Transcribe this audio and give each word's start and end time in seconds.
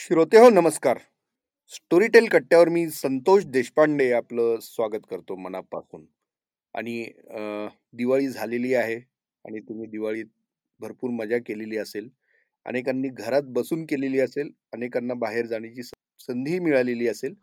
श्रोते 0.00 0.38
हो 0.38 0.50
नमस्कार. 0.50 0.98
स्टोरीटेल 1.68 2.28
कट्ट्यावर 2.28 2.68
मी 2.68 2.90
संतोष 2.90 3.44
देशपांडे 3.44 4.12
आपलं 4.12 4.56
स्वागत 4.60 5.00
करतो 5.10 5.36
मनापासून. 5.36 6.04
आणि 6.74 7.02
अं, 7.30 7.68
दिवाळी 7.92 8.28
झालेली 8.28 8.74
आहे 8.74 8.94
आणि 9.44 9.60
तुम्ही 9.60 9.86
दिवाळीत 9.86 10.24
भरपूर 10.80 11.10
मजा 11.10 11.38
केलेली 11.38 11.76
असेल. 11.76 12.08
अनेकांनी 12.64 13.08
घरात 13.08 13.42
बसून 13.44 13.84
केलेली 13.86 14.20
असेल 14.20 14.50
अनेकांना 14.72 15.14
बाहेर 15.14 15.46
जाण्याची 15.46 15.82
स- 15.82 15.90
संधीही 16.20 16.58
मिळालेली 16.58 17.08
असेल. 17.08 17.34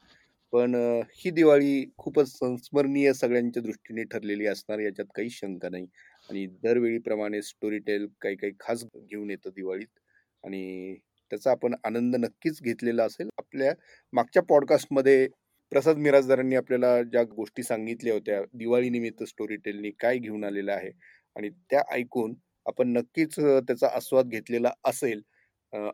पण 0.51 0.75
अं, 0.75 1.01
ही 1.15 1.31
दिवाळी 1.31 1.91
खूपच 1.97 2.37
संस्मरणीय 2.39 3.13
सगळ्यांच्या 3.13 3.63
दृष्टीने 3.63 4.03
ठरलेली 4.03 4.45
असणार 4.45 4.79
याच्यात 4.79 5.07
काही 5.15 5.29
शंका 5.29 5.69
नाही. 5.69 5.87
आणि 6.29 6.45
दरवेळीप्रमाणे 6.45 7.41
स्टोरीटेल 7.41 8.07
काही 8.21 8.35
काही 8.35 8.53
खास 8.59 8.83
घेऊन 8.83 9.29
येतं 9.29 9.49
दिवाळीत. 9.55 9.99
आणि 10.43 10.95
त्याचा 11.31 11.51
आपण 11.51 11.75
आनंद 11.83 12.15
नक्कीच 12.15 12.61
घेतलेला 12.61 13.03
असेल. 13.03 13.29
आपल्या 13.37 13.73
मागच्या 14.13 14.43
पॉडकास्टमध्ये 14.43 15.27
प्रसाद 15.71 15.97
मिराजदारांनी 15.97 16.55
आपल्याला 16.55 17.01
ज्या 17.03 17.23
गोष्टी 17.25 17.63
सांगितल्या 17.63 18.13
होत्या 18.13 18.41
दिवाळीनिमित्त 18.53 19.23
स्टोरी 19.23 19.55
टेलनी 19.55 19.91
काय 19.99 20.17
घेऊन 20.17 20.43
आलेलं 20.43 20.71
आहे 20.71 20.91
आणि 21.35 21.49
त्या 21.71 21.81
ऐकून 21.91 22.33
आपण 22.65 22.91
नक्कीच 22.93 23.35
त्याचा 23.35 23.87
आस्वाद 23.87 24.29
घेतलेला 24.29 24.71
असेल. 24.83 25.21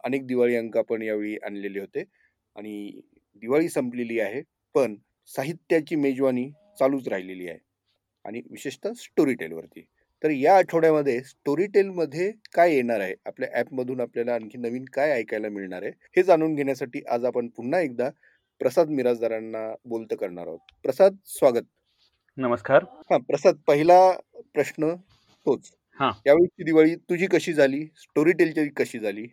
अनेक 0.04 0.26
दिवाळी 0.28 0.56
अंक 0.56 0.78
आपण 0.78 1.02
यावेळी 1.02 1.36
आणलेले 1.44 1.80
होते 1.80 2.04
आणि 2.56 3.02
दिवाळी 3.44 3.70
संपलेली 3.70 4.20
आहे 4.20 4.42
पण 4.76 4.96
साहित्याची 5.30 5.96
मेजवानी 5.96 6.50
चालूच 6.80 7.08
राहिलेली 7.08 7.48
आहे 7.50 7.60
आणि 8.26 8.42
विशेषतः 8.52 8.94
स्टोरी 8.94 9.34
टेलवरती 9.34 9.86
तर 10.24 10.30
या 10.30 10.58
आठवड्यामध्ये 10.58 11.22
स्टोरी 11.22 11.66
टेलमध्ये 11.66 12.32
काय 12.56 12.74
येणार 12.76 13.00
आहे? 13.00 13.14
आपल्या 13.26 13.50
ॲपमधून 13.54 14.02
आपल्याला 14.02 14.34
आणखी 14.34 14.58
नवीन 14.58 14.86
काय 14.94 15.12
ऐकायला 15.12 15.50
मिळणार 15.50 15.84
आहे? 15.84 15.92
हे 16.18 16.24
जाणून 16.24 16.56
घेण्यासाठी 16.56 17.02
आज 17.10 17.26
आपण 17.26 17.48
पुन्हा 17.48 17.80
एकदा 17.80 18.10
प्रसाद 18.60 18.90
मिराजदारांना 18.90 19.76
बोलतं 19.86 20.16
करणार 20.16 20.48
आहोत. 20.48 20.60
प्रसाद 20.84 21.16
स्वागत. 21.26 21.64
नमस्कार. 22.38 22.84
हा 23.12 23.18
प्रसाद 23.18 23.56
पहिला 23.68 24.12
प्रश्न 24.54 24.96
तोच. 25.46 25.72
हा. 26.00 26.12
यावेळीची 26.26 26.64
दिवाळी 26.64 26.96
तुझी 26.96 27.28
कशी 27.28 27.54
झाली? 27.54 27.86
स्टोरी 27.86 28.32
टेलची 28.32 28.70
कशी 28.78 29.00
झाली? 29.00 29.28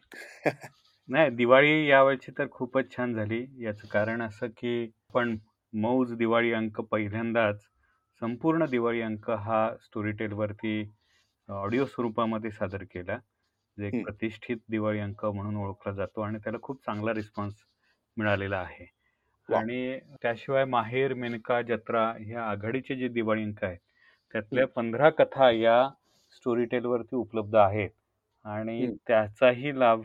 नाही 1.08 1.30
दिवाळी 1.30 1.88
यावेळची 1.88 2.32
तर 2.38 2.46
खूपच 2.50 2.96
छान 2.96 3.14
झाली. 3.14 3.46
याचं 3.58 3.88
कारण 3.88 4.22
असं 4.22 4.46
की 4.46 4.82
आपण 4.84 5.36
मौज 5.72 6.12
दिवाळी 6.12 6.52
अंक 6.52 6.80
पहिल्यांदाच 6.80 7.60
संपूर्ण 8.20 8.66
दिवाळी 8.70 9.00
अंक 9.02 9.30
हा 9.30 9.58
स्टोरीटेलवरती 9.80 10.72
ऑडिओ 11.48 11.84
स्वरूपामध्ये 11.86 12.50
सादर 12.50 12.82
केला 12.90 13.18
जे 13.78 13.86
एक. 13.88 13.94
प्रतिष्ठित 13.96 14.56
दिवाळी 14.70 14.98
अंक 15.00 15.24
म्हणून 15.26 15.56
ओळखला 15.56 15.92
जातो 15.94 16.20
आणि 16.20 16.38
त्याला 16.44 16.58
खूप 16.62 16.80
चांगला 16.86 17.14
रिस्पॉन्स 17.14 17.64
मिळालेला 18.16 18.58
आहे. 18.58 18.86
आणि 19.48 19.98
त्याशिवाय 20.22 20.64
माहेर 20.64 21.14
मेनका 21.14 21.60
जत्रा 21.62 22.02
ह्या 22.18 22.42
आघाडीचे 22.44 22.96
जे 22.96 23.08
दिवाळी 23.08 23.42
अंक 23.44 23.64
आहेत 23.64 23.78
त्यातल्या 24.34 24.66
पंधरा 24.66 25.10
कथा 25.18 25.50
या 25.50 25.88
स्टोरीटेलवरती 26.32 27.16
उपलब्ध 27.16 27.56
आहेत 27.56 27.90
आणि. 28.44 28.86
त्याचाही 29.06 29.78
लाभ 29.78 30.02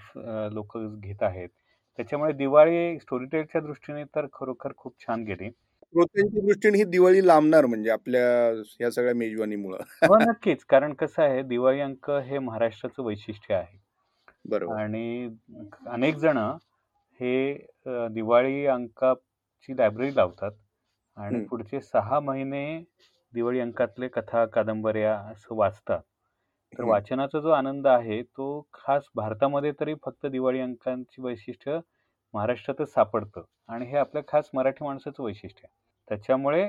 लोक 0.53 0.77
घेत 0.77 1.23
आहेत 1.23 1.49
त्याच्यामुळे 1.99 2.33
दिवाळी 2.33 2.99
स्टोरीटेलच्या 2.99 3.61
दृष्टीने 3.61 4.03
तर 4.15 4.25
खरोखर 4.33 4.71
खूप 4.77 4.93
छान 4.99 5.23
गेली 5.23 5.49
श्रोत्यांच्या 5.93 6.41
दृष्टीने 6.41 6.77
ही 6.77 6.83
दिवाळी 6.85 7.25
लांबणार 7.27 7.65
म्हणजे 7.65 7.89
आपल्या 7.91 8.21
या 8.81 8.91
सगळ्या 8.91 9.13
मेजवानीमुळं. 9.15 9.77
हो 10.03 10.17
नक्कीच. 10.19 10.63
कारण 10.65 10.93
कसं 10.93 11.23
आहे 11.23 11.41
दिवाळी 11.43 11.79
अंक 11.81 12.09
हे 12.23 12.39
महाराष्ट्राचं 12.39 13.03
वैशिष्ट्य 13.03 13.53
आहे. 13.55 13.77
बरोबर. 14.45 14.77
आणि 14.77 15.29
अनेक 15.89 16.15
जण 16.17 16.37
हे 17.19 17.53
दिवाळी 18.11 18.65
अंकाची 18.67 19.77
लायब्ररी 19.77 20.15
लावतात 20.15 20.51
आणि. 21.17 21.39
पुढचे 21.41 21.81
सहा 21.81 22.19
महिने 22.21 22.65
दिवाळी 23.33 23.59
अंकातले 23.59 24.07
कथा 24.09 24.45
कादंबऱ्या 24.47 25.15
असं 25.31 25.55
वाचतात. 25.55 26.01
तर. 26.73 26.83
वाचनाचा 26.83 27.39
जो 27.39 27.49
आनंद 27.51 27.87
आहे 27.87 28.21
तो 28.23 28.47
खास 28.73 29.09
भारतामध्ये 29.15 29.71
तरी 29.79 29.95
फक्त 30.03 30.25
दिवाळी 30.27 30.59
अंकांची 30.61 31.21
वैशिष्ट्य 31.21 31.79
महाराष्ट्रातच 32.33 32.93
सापडतं. 32.93 33.43
आणि 33.69 33.85
हे 33.85 33.97
आपल्या 33.97 34.23
खास 34.27 34.49
मराठी 34.53 34.85
माणसाचं 34.85 35.23
वैशिष्ट्य 35.23 35.61
आहे. 35.65 35.73
त्याच्यामुळे 36.13 36.67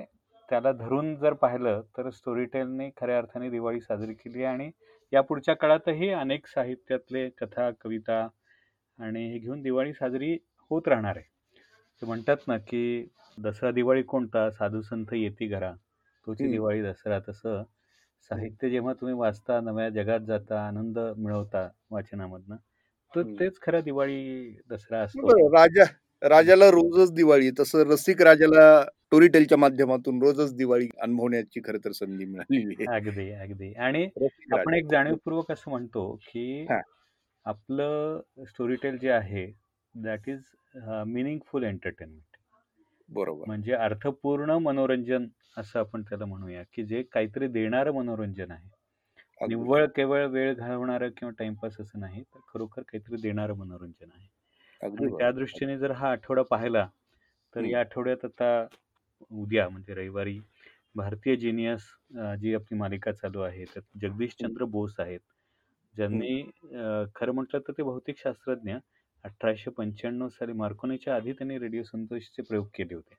त्याला 0.48 0.70
धरून 0.72 1.14
जर 1.16 1.32
पाहिलं 1.32 1.82
तर 1.98 2.08
स्टोरीटेलने 2.10 2.88
खऱ्या 2.96 3.16
अर्थाने 3.18 3.50
दिवाळी 3.50 3.80
साजरी 3.80 4.14
केली 4.14 4.42
आहे 4.44 4.52
आणि 4.54 4.70
या 5.12 5.20
पुढच्या 5.20 5.54
काळातही 5.56 6.08
अनेक 6.10 6.46
साहित्यातले 6.46 7.28
कथा 7.30 7.70
कविता 7.80 8.28
आणि 8.98 9.26
हे 9.32 9.38
घेऊन 9.38 9.62
दिवाळी 9.62 9.92
साजरी 9.92 10.32
होत 10.70 10.88
राहणार 10.88 11.16
आहे. 11.16 11.24
ते 12.02 12.06
म्हणतात 12.06 12.36
ना 12.48 12.56
की 12.58 13.08
दसरा 13.38 13.70
दिवाळी 13.70 14.02
कोणता? 14.02 14.50
साधू 14.50 14.80
संत 14.80 15.12
येती 15.12 15.46
घरा. 15.46 15.72
तोची. 16.26 16.48
दिवाळी 16.48 16.82
दसरा 16.82 17.18
तसं. 17.28 17.62
साहित्य 18.30 18.70
जेव्हा 18.70 18.92
तुम्ही 18.92 19.14
वाचता 19.14 19.60
नव्या 19.60 19.88
जगात 19.90 20.20
जाता 20.20 20.66
आनंद 20.66 20.98
मिळवता 20.98 21.68
वाचनामधनं 21.90 22.56
तर. 23.12 23.22
तेच 23.40 23.60
खरं 23.60 23.80
दिवाळी 23.84 24.50
दसरा 24.70 25.00
असतो. 25.00 25.36
राजा 25.48 25.84
राजाला 26.24 26.68
रोजच 26.70 27.12
दिवाळी 27.14 27.50
तसं 27.58 27.82
रसिक 27.90 28.22
राजाला 28.22 28.82
स्टोरीटेलच्या 28.82 29.58
माध्यमातून 29.58 30.22
रोजच 30.22 30.54
दिवाळी 30.56 30.88
अनुभवण्याची 31.02 31.60
खरं 31.64 31.78
तर 31.84 31.92
संधी 31.92 32.24
मिळालेली 32.24 32.74
आहे 32.78 32.96
अगदी 32.96 33.30
अगदी 33.32 33.72
आणि 33.74 34.04
आपण. 34.52 34.74
एक 34.74 34.86
जाणीवपूर्वक 34.90 35.50
असं 35.52 35.70
म्हणतो 35.70 36.10
की. 36.22 36.66
आपलं 37.46 38.20
स्टोरीटेल 38.48 38.96
जे 38.98 39.10
आहे 39.10 39.46
दॅट 39.94 40.28
इज 40.28 40.40
मिनिंगफुल 41.06 41.64
एंटरटेनमेंट 41.64 42.36
बरोबर 43.08 43.46
म्हणजे 43.46 43.72
अर्थपूर्ण 43.74 44.56
मनोरंजन 44.58 45.26
असं 45.56 45.78
आपण 45.78 46.02
त्याला 46.02 46.24
म्हणूया 46.24 46.62
की 46.72 46.84
जे 46.84 47.02
काहीतरी 47.12 47.46
देणारं 47.48 47.92
मनोरंजन 47.94 48.50
आहे. 48.50 48.68
निव्वळ 49.40 49.84
केवळ 49.86 50.26
वेळ 50.26 50.54
घालवणारं 50.54 51.08
किंवा 51.08 51.32
टाइमपास 51.38 51.76
असं 51.80 52.00
नाही 52.00 52.22
तर 52.24 52.40
खरोखर 52.48 52.82
काहीतरी 52.82 53.20
देणारं 53.22 53.56
मनोरंजन 53.56 54.10
आहे 54.12 54.26
अगदी 54.80 55.08
त्या. 55.10 55.30
दृष्टीने 55.32 55.76
जर 55.78 55.90
हा 55.92 56.10
आठवडा 56.10 56.42
पाहिला 56.50 56.86
तर. 57.54 57.64
या 57.64 57.80
आठवड्यात 57.80 58.24
आता 58.24 58.66
उद्या 59.32 59.68
म्हणजे 59.68 59.94
रविवारी 59.94 60.38
भारतीय 60.94 61.36
जिनियस 61.36 61.82
जी 62.38 62.54
आपली 62.54 62.78
मालिका 62.78 63.12
चालू 63.12 63.40
आहे 63.40 63.64
त्यात 63.64 63.98
जगदीशचंद्र 63.98 64.64
बोस 64.70 64.94
आहेत 64.98 65.20
ज्यांनी 65.94 66.42
खरं 67.16 67.32
म्हटलं 67.32 67.60
तर 67.68 67.72
ते 67.72 67.82
भौतिक 67.82 68.18
शास्त्रज्ञ 68.18 68.74
अठराशे 69.24 69.70
पंच्याण्णव 69.70 70.28
साली 70.28 70.52
मार्कोनीच्या 70.54 71.14
आधी 71.16 71.32
त्यांनी 71.32 71.58
रेडिओ 71.58 71.82
संतोषचे 71.82 72.42
प्रयोग 72.42 72.66
केले 72.74 72.94
होते 72.94 73.14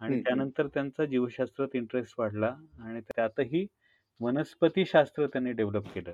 आणि. 0.00 0.20
त्यानंतर 0.20 0.66
त्यांचा 0.66 1.04
जीवशास्त्रात 1.06 1.74
इंटरेस्ट 1.74 2.14
वाढला 2.18 2.54
आणि 2.80 3.00
त्यातही 3.06 3.66
वनस्पती 4.20 4.84
शास्त्र 4.86 5.26
त्यांनी 5.26 5.52
डेव्हलप 5.52 5.92
केलं 5.94 6.12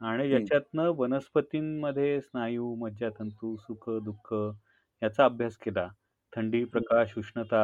आणि 0.00 0.24
हं. 0.24 0.30
याच्यातनं 0.30 0.88
वनस्पतींमध्ये 0.96 2.20
स्नायू 2.20 2.74
मज्जातंतू 2.76 3.56
सुख 3.56 3.88
दुःख 4.02 4.32
याचा 5.02 5.24
अभ्यास 5.24 5.56
केला 5.56 5.88
थंडी 6.32 6.64
प्रकाश 6.64 7.14
उष्णता 7.18 7.62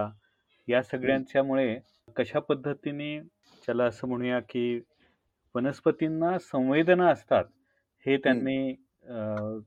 या 0.69 0.83
सगळ्यांच्यामुळे 0.83 1.79
कशा 2.17 2.41
पद्धतीने 2.41 3.19
त्याला 3.67 3.85
असं 3.85 4.09
म्हणूया 4.09 4.41
की 4.41 4.81
वनस्पतींना 5.55 6.39
संवेदना 6.43 7.09
असतात 7.11 7.45
हे 8.07 8.17
त्यांनी 8.17 8.59
अं, 9.05 9.61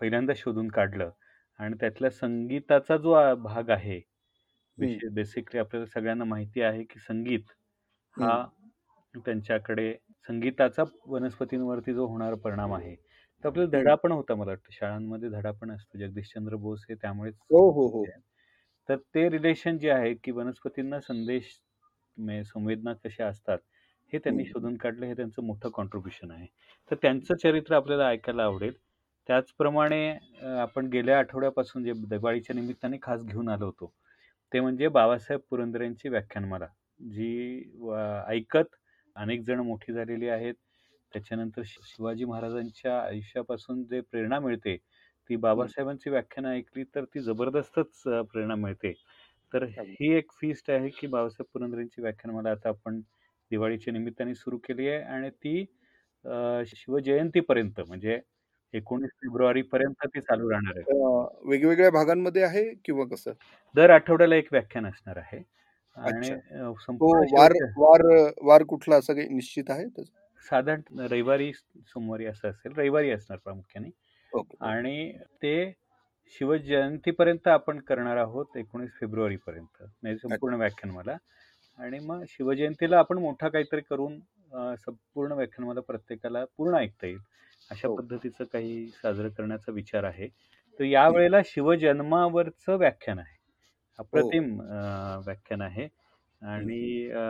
पहिल्यांदा 0.00 0.32
शोधून 0.36 0.68
काढलं. 0.68 1.10
आणि 1.58 1.76
त्यातल्या 1.80 2.10
संगीताचा 2.10 2.96
जो 2.96 3.12
आ- 3.12 3.34
भाग 3.34 3.70
आहे 3.70 4.00
बेसिकली 5.12 5.58
आपल्याला 5.60 5.86
सगळ्यांना 5.86 6.24
माहिती 6.24 6.62
आहे 6.62 6.82
की 6.84 6.98
संगीत 7.00 7.52
हा. 8.16 8.44
त्यांच्याकडे 9.14 9.92
संगीताचा 10.28 10.82
वनस्पतींवरती 11.06 11.94
जो 11.94 12.06
होणारा 12.08 12.36
परिणाम 12.44 12.74
आहे 12.74 12.94
तर 13.44 13.48
आपल्याला 13.48 13.70
धडा. 13.72 13.94
पण 13.94 14.12
होता 14.12 14.34
मला 14.34 14.50
वाटतं. 14.50 14.72
शाळांमध्ये 14.72 15.28
धडा 15.30 15.50
पण 15.52 15.70
असतो. 15.70 15.98
जगदीशचंद्र 15.98 16.56
बोस 16.58 16.84
हे 16.88 16.94
त्यामुळेच 16.96 17.34
हो 17.50 17.70
हो 17.72 17.86
हो. 17.88 18.04
तर 18.88 18.96
ते 19.14 19.28
रिलेशन 19.30 19.78
जे 19.78 19.90
आहे 19.90 20.14
की 20.16 20.30
वनस्पतींना 20.32 21.00
संदेश 21.00 21.52
संवेदना 22.44 22.92
कशा 23.04 23.26
असतात 23.26 23.58
हे 24.12 24.18
त्यांनी. 24.18 24.44
शोधून 24.46 24.76
काढलं. 24.76 25.06
हे 25.06 25.14
त्यांचं 25.14 25.44
मोठं 25.44 25.70
कॉन्ट्रीब्युशन 25.70 26.30
आहे. 26.30 26.46
तर 26.90 26.96
त्यांचं 27.02 27.34
चरित्र 27.36 27.74
आपल्याला 27.76 28.08
ऐकायला 28.08 28.44
आवडेल. 28.44 28.72
त्याचप्रमाणे 29.28 30.08
आपण 30.60 30.86
गेल्या 30.92 31.18
आठवड्यापासून 31.18 31.84
जे 31.84 31.92
दिवाळीच्या 32.08 32.54
निमित्ताने 32.56 32.96
खास 33.02 33.24
घेऊन 33.24 33.48
आलो 33.48 33.66
होतो 33.66 33.92
ते 34.52 34.60
म्हणजे 34.60 34.88
बाबासाहेब 34.90 35.40
पुरंदरेंची 35.50 36.08
व्याख्यानमाला 36.08 36.66
जी 37.08 37.28
ऐकत 38.28 38.74
अनेक 39.16 39.42
जण 39.46 39.60
मोठी 39.62 39.92
झालेली 39.92 40.28
आहेत. 40.28 40.54
त्याच्यानंतर 41.12 41.62
शिवाजी 41.66 42.24
महाराजांच्या 42.24 42.98
आयुष्यापासून 43.00 43.82
जे 43.86 44.00
प्रेरणा 44.02 44.38
मिळते 44.40 44.76
ती 45.30 45.36
बाबासाहेबांची 45.36 46.10
व्याख्यानं 46.10 46.48
ऐकली 46.50 46.84
तर 46.94 47.04
ती 47.14 47.20
जबरदस्तच 47.22 48.02
प्रेरणा 48.06 48.54
मिळते. 48.56 48.92
तर 49.52 49.64
ही 49.64 50.12
एक 50.16 50.32
फीस्ट 50.40 50.70
आहे 50.70 50.88
की 50.90 51.06
बाबासाहेब 51.06 51.46
पुरंदरेंची 51.54 52.02
व्याख्यानमाला 52.02 52.50
आता 52.50 52.68
आपण 52.68 53.00
दिवाळीच्या 53.50 53.92
निमित्ताने 53.92 54.34
सुरू 54.34 54.58
केली 54.64 54.88
आहे 54.88 55.02
आणि 55.04 55.30
ती 55.32 55.64
शिवजयंतीपर्यंत 56.68 57.80
म्हणजे 57.88 58.18
एकोणीस 58.74 59.10
फेब्रुवारी 59.14 59.62
पर्यंत 59.62 60.06
ती 60.06 60.20
चालू 60.20 60.50
राहणार 60.50 60.76
आहे. 60.78 60.84
वेगवेगळ्या 61.50 61.90
भागांमध्ये 61.92 62.42
आहे 62.44 62.64
किंवा 62.84 63.04
कसं? 63.06 63.32
दर 63.74 63.90
आठवड्याला 63.90 64.36
एक 64.36 64.48
व्याख्यान 64.52 64.86
असणार 64.86 65.16
आहे. 65.18 65.42
आणि 65.96 66.30
वार 67.32 67.52
वार 67.76 68.02
वार 68.42 68.62
कुठला 68.62 68.96
असं 68.96 69.14
काही 69.14 69.28
निश्चित 69.28 69.70
आहे? 69.70 69.84
साधारण 70.46 71.00
रविवारी 71.00 71.52
सोमवारी 71.54 72.26
असं 72.26 72.48
असेल. 72.48 72.72
रविवारी 72.76 73.10
असणार 73.10 73.38
प्रामुख्याने. 73.38 73.90
आणि 74.62 75.12
ते 75.42 75.72
शिवजयंतीपर्यंत 76.34 77.48
आपण 77.48 77.78
करणार 77.78 78.16
आहोत 78.16 78.56
एकोणीस 78.56 78.90
फेब्रुवारीपर्यंत. 79.00 79.82
म्हणजे 79.82 80.18
संपूर्ण 80.18 80.56
व्याख्यानमाला 80.56 81.16
आणि 81.78 81.98
मग 81.98 82.22
शिवजयंतीला 82.28 82.98
आपण 82.98 83.18
मोठा 83.18 83.48
काहीतरी 83.48 83.80
करून 83.80 84.18
संपूर्ण 84.76 85.32
व्याख्यानमाला 85.32 85.80
प्रत्येकाला 85.80 86.44
पूर्ण 86.58 86.76
ऐकता 86.76 87.06
येईल. 87.06 87.18
अशा 87.70 87.88
हो. 87.88 87.96
पद्धतीचं 87.96 88.44
काही 88.44 88.86
साजरं 88.92 89.28
करण्याचा 89.28 89.72
विचार 89.72 90.04
आहे. 90.04 90.28
तर 90.80 90.84
यावेळेला 90.84 91.40
शिवजन्मावरचं 91.44 92.76
व्याख्यान 92.76 93.18
आहे. 93.18 93.36
हो. 94.12 94.28
अप्रतिम 94.28 94.60
अ, 94.62 95.18
व्याख्यान 95.24 95.60
आहे. 95.62 95.88
आणि 96.42 97.06
अ, 97.10 97.20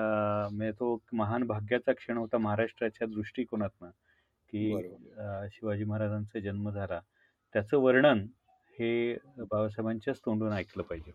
म्हणजे 0.52 0.72
तो 0.72 0.96
महान 1.12 1.42
भाग्याचा 1.44 1.92
क्षण 1.92 2.16
होता 2.16 2.38
महाराष्ट्राच्या 2.38 3.06
दृष्टिकोनातनं 3.08 3.90
की 4.52 4.64
बरोबर. 4.64 4.98
अ, 5.18 5.46
शिवाजी 5.52 5.84
महाराजांचा 5.84 6.40
जन्म 6.40 6.70
झाला. 6.70 7.00
त्याचं 7.54 7.78
वर्णन 7.78 8.26
हे 8.78 9.14
बाबासाहेबांच्याच 9.38 10.20
तोंडून 10.20 10.52
ऐकलं 10.52 10.82
पाहिजे. 10.82 11.12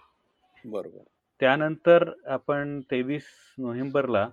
बरोबर. 0.65 1.07
त्यानंतर 1.41 2.11
आपण 2.27 2.79
तेवीस 2.81 3.25
नोव्हेंबरला 3.57 4.27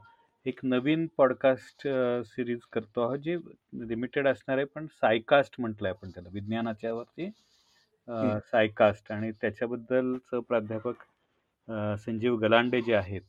एक 0.46 0.60
नवीन 0.64 1.06
पॉडकास्ट 1.16 1.88
सिरीज 2.26 2.60
करतो 2.72 3.02
आहोत 3.02 3.18
जी 3.18 3.36
लिमिटेड 3.88 4.28
असणार 4.28 4.56
आहे 4.56 4.66
पण 4.66 4.86
सायकास्ट 4.92 5.54
म्हटलंय 5.58 5.90
आपण 5.90 6.10
त्याला 6.10 6.28
विज्ञानाच्या 6.32 6.92
सायकास्ट 8.08 9.10
आणि 9.12 9.30
त्याच्याबद्दलचं 9.32 10.40
प्राध्यापक 10.40 11.02
अ, 11.68 11.94
संजीव 11.96 12.36
गलांडे 12.36 12.80
जे 12.82 12.94
आहेत 12.94 13.22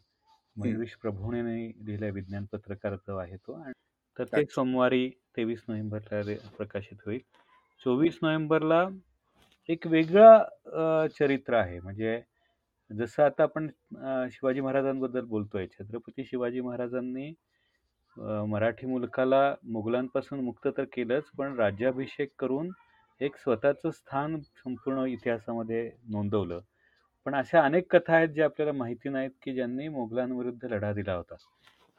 मयुरीश 0.56 0.96
प्रभूणे 0.96 1.42
लिहिलंय 1.86 2.12
विज्ञान 2.12 2.46
पत्रकाराचा 2.46 3.22
आहे 3.22 3.36
तो 3.38 3.54
आणि 3.54 3.74
तर 4.20 4.24
ते 4.24 4.42
अच्छा. 4.42 4.54
सोमवारी 4.54 5.10
तेवीस 5.38 5.64
नोव्हेंबरला 5.68 6.20
रे- 6.22 6.38
प्रकाशित 6.58 6.98
होईल. 7.06 7.20
चोवीस 7.82 8.18
नोव्हेंबरला 8.22 8.88
एक 9.70 9.88
वेगळं 9.88 10.38
अ, 10.38 11.08
चरित्र 11.20 11.54
आहे. 11.54 11.80
म्हणजे 11.80 12.20
जसं 12.92 13.24
आता 13.24 13.44
आपण 13.44 13.68
अ, 13.68 14.26
शिवाजी 14.32 14.62
महाराजांबद्दल 14.62 15.26
बोलतोय 15.26 15.68
छत्रपती 15.70 16.26
शिवाजी 16.26 16.62
महाराजांनी 16.62 17.28
अ, 18.18 18.44
मराठी 18.48 18.88
मुलकाला 18.88 19.54
मुघलांपासून 19.64 20.40
मुक्त 20.40 20.68
तर 20.78 20.84
केलंच 20.94 21.30
पण 21.38 21.56
राज्याभिषेक 21.56 22.32
करून 22.40 22.70
एक 23.22 23.36
स्वतःचं 23.38 23.92
स्थान 23.92 24.40
संपूर्ण 24.56 25.06
इतिहासामध्ये 25.08 25.90
नोंदवलं. 26.08 26.60
पण 27.26 27.36
अशा 27.36 27.62
अनेक 27.62 27.88
कथा 27.92 28.16
आहेत 28.16 28.30
ज्या 28.30 28.46
आपल्याला 28.46 28.74
माहिती 28.74 29.10
नाहीत 29.10 29.32
की 29.42 29.54
ज्यांनी 29.54 29.88
मुघलांविरुद्ध 29.90 30.66
लढा 30.66 30.92
दिला 30.94 31.16
होता. 31.16 31.36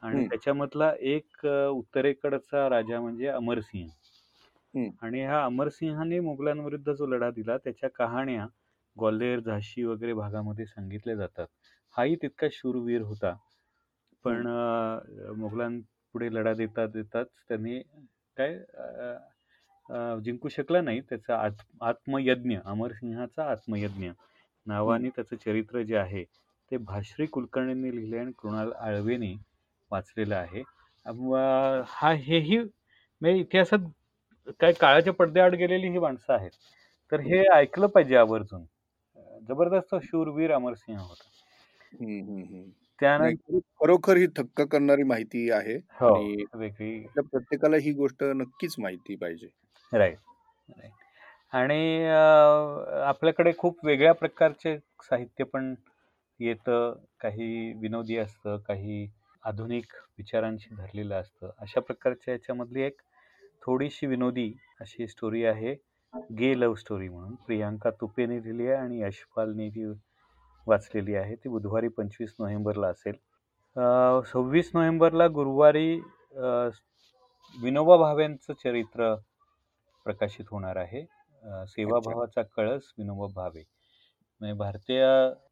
आणि. 0.02 0.22
त्याच्यामधला 0.22 0.92
एक 1.02 1.46
अ, 1.46 1.68
उत्तरेकडचा 1.70 2.68
राजा 2.70 3.00
म्हणजे 3.00 3.28
अमरसिंह. 3.28 3.90
आणि 5.02 5.20
ह्या 5.22 5.44
अमरसिंहाने 5.44 6.20
मुघलांविरुद्ध 6.20 6.92
जो 6.92 7.06
लढा 7.06 7.30
दिला 7.32 7.56
त्याच्या 7.58 7.90
कहाण्या 7.90 8.46
ग्वाल्हेर 8.96 9.40
झाशी 9.40 9.84
वगैरे 9.84 10.12
भागामध्ये 10.14 10.66
सांगितल्या 10.66 11.14
जातात. 11.16 11.46
हाही 11.94 12.16
तितका 12.16 12.46
शूरवीर 12.52 13.02
होता. 13.02 13.34
पण 14.24 14.46
अ, 14.48 15.32
मुघलांपुढे 15.36 16.32
लढा 16.34 16.54
देता 16.54 16.86
देताच 16.88 17.28
त्यांनी 17.48 17.80
काय 18.36 18.54
अ, 18.56 19.16
जिंकू 20.24 20.48
शकला 20.48 20.80
नाही 20.80 21.00
त्याचा 21.00 21.38
आत 21.38 21.50
आत्मयज्ञ 21.80 22.58
अमरसिंहाचा 22.64 23.50
आत्मयज्ञ 23.50 24.10
नावाने 24.66 25.08
त्याचं 25.08 25.36
चरित्र 25.36 25.82
जे 25.82 25.96
आहे 25.96 26.24
ते 26.70 26.76
भाश्री 26.76 27.26
कुलकर्णींनी 27.26 27.96
लिहिले 27.96 28.18
आणि 28.18 28.32
कृणाल 28.32 28.72
आळवेने 28.72 29.34
वाचलेलं 29.90 30.36
आहे. 30.36 30.60
हा 31.86 32.12
हेही 32.12 32.58
म्हणजे 32.58 33.38
इतिहासात 33.40 33.78
काय 34.60 34.72
काळाच्या 34.72 35.12
पडद्याआड 35.12 35.54
गेलेली 35.54 35.88
ही 35.88 35.98
माणसं 35.98 36.32
आहेत. 36.32 36.50
तर 37.12 37.20
हे 37.20 37.44
ऐकलं 37.54 37.86
पाहिजे 37.86 38.16
आवर्जून. 38.16 38.62
जबरदस्त 39.48 39.94
शूरवीर 40.02 40.52
अमरसिंह 40.52 41.00
होता. 41.00 41.28
त्यानंतर 43.00 43.50
खरो- 43.50 43.60
खरोखर 43.80 44.16
ही 44.16 44.26
थक्क 44.26 44.60
करणारी 44.62 45.02
माहिती 45.02 45.50
आहे 45.50 45.74
हो 45.74 46.14
आणि 46.14 46.44
प्रत्येकाला 47.16 47.76
ही 47.76 47.92
गोष्ट 47.92 48.24
नक्कीच 48.24 48.74
माहिती 48.78 49.16
पाहिजे. 49.16 49.48
राईट 49.92 50.18
राईट 50.68 50.92
आणि 51.56 52.04
आपल्याकडे 53.06 53.52
खूप 53.58 53.84
वेगळ्या 53.84 54.12
प्रकारचे 54.14 54.76
साहित्य 55.02 55.44
पण 55.44 55.74
येतं. 56.40 56.94
काही 57.20 57.72
विनोदी 57.80 58.16
असतं 58.18 58.56
काही 58.66 59.06
आधुनिक 59.42 59.92
विचारांशी 60.18 60.74
धरलेलं 60.74 61.14
असतं. 61.14 61.50
अशा 61.60 61.80
प्रकारच्या 61.80 62.34
याच्यामधली 62.34 62.82
एक 62.82 63.00
थोडीशी 63.62 64.06
विनोदी 64.06 64.52
अशी 64.80 65.06
स्टोरी 65.08 65.44
आहे. 65.44 65.74
गे 66.38 66.58
लव्ह 66.60 66.76
स्टोरी 66.76 67.08
म्हणून. 67.08 67.34
प्रियांका 67.46 67.90
तुपेने 68.00 68.36
लिहिली 68.42 68.66
आहे 68.68 68.76
आणि 68.76 69.00
यशपालने 69.02 69.68
ती 69.70 69.84
वाचलेली 70.66 71.14
आहे 71.14 71.34
ती 71.34 71.48
बुधवारी 71.48 71.88
पंचवीस 71.96 72.34
नोव्हेंबरला 72.38 72.88
असेल. 72.88 73.14
सव्वीस 74.32 74.70
नोव्हेंबरला 74.74 75.26
गुरुवारी 75.34 75.94
विनोबा 77.58 77.96
भावेंचं 77.96 78.52
चरित्र 78.64 79.14
प्रकाशित 80.06 80.44
होणार 80.50 80.76
आहे. 80.76 81.04
सेवाभावाचा 81.68 82.42
कळस 82.56 82.92
विनोबा 82.98 83.26
भावे. 83.34 83.62
म्हणजे 84.40 84.52
भारतीय 84.58 85.04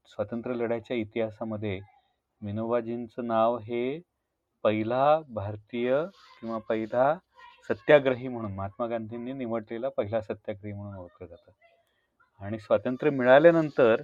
स्वातंत्र्य 0.07 0.55
लढ्याच्या 0.57 0.97
इतिहासामध्ये 0.97 1.79
विनोबाजींचं 2.43 3.27
नाव 3.27 3.57
हे 3.59 4.01
पहिला 4.65 5.05
भारतीय 5.29 5.95
किंवा 6.41 6.59
पहिला 6.59 7.15
सत्याग्रही 7.69 8.29
म्हणून 8.29 8.53
महात्मा 8.53 8.87
गांधींनी 8.87 9.33
निवडलेला 9.33 9.89
पहिला 9.89 10.21
सत्याग्रही 10.21 10.73
म्हणून 10.73 10.97
ओळखलं 10.97 11.27
जातं. 11.27 11.51
आणि 12.41 12.59
स्वातंत्र्य 12.59 13.11
मिळाल्यानंतर 13.11 14.03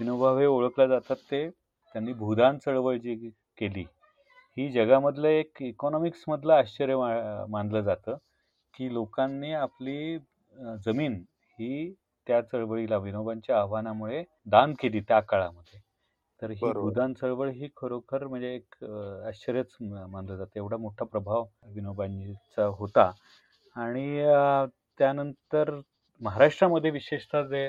विनोबा 0.00 0.30
भावे 0.32 0.46
ओळखल्या 0.46 0.86
जातात 0.86 1.16
ते 1.30 1.48
त्यांनी 1.48 2.12
भूदान 2.12 2.58
चळवळ 2.58 2.96
जी 2.96 3.30
केली 3.58 3.84
ही 4.56 4.70
जगामधलं 4.72 5.28
एक 5.28 5.62
इकॉनॉमिक्समधलं 5.62 6.52
आश्चर्य 6.54 6.96
मा 6.96 7.44
मानलं 7.48 7.80
जातं. 7.80 8.16
की 8.78 8.92
लोकांनी 8.94 9.52
आपली 9.54 10.18
जमीन 10.84 11.14
ही 11.58 11.92
त्या 12.26 12.40
चळवळीला 12.42 12.96
विनोबांच्या 12.98 13.58
आव्हानामुळे 13.60 14.22
दान 14.46 14.74
केली 14.80 15.00
त्या 15.08 15.20
काळामध्ये. 15.20 15.78
तर 16.42 16.50
ही. 16.50 16.70
भूदान 16.72 17.12
चळवळ 17.14 17.48
ही 17.50 17.68
खरोखर 17.76 18.26
म्हणजे 18.26 18.54
एक 18.54 18.84
आश्चर्यच 19.26 19.76
मानलं 19.80 20.36
जातं. 20.36 20.50
एवढा 20.56 20.76
मोठा 20.76 21.04
प्रभाव 21.04 21.44
विनोबांचा 21.74 22.64
होता. 22.78 23.10
आणि 23.76 24.06
त्यानंतर 24.98 25.78
महाराष्ट्रामध्ये 26.20 26.90
विशेषतः 26.90 27.42
जे 27.48 27.66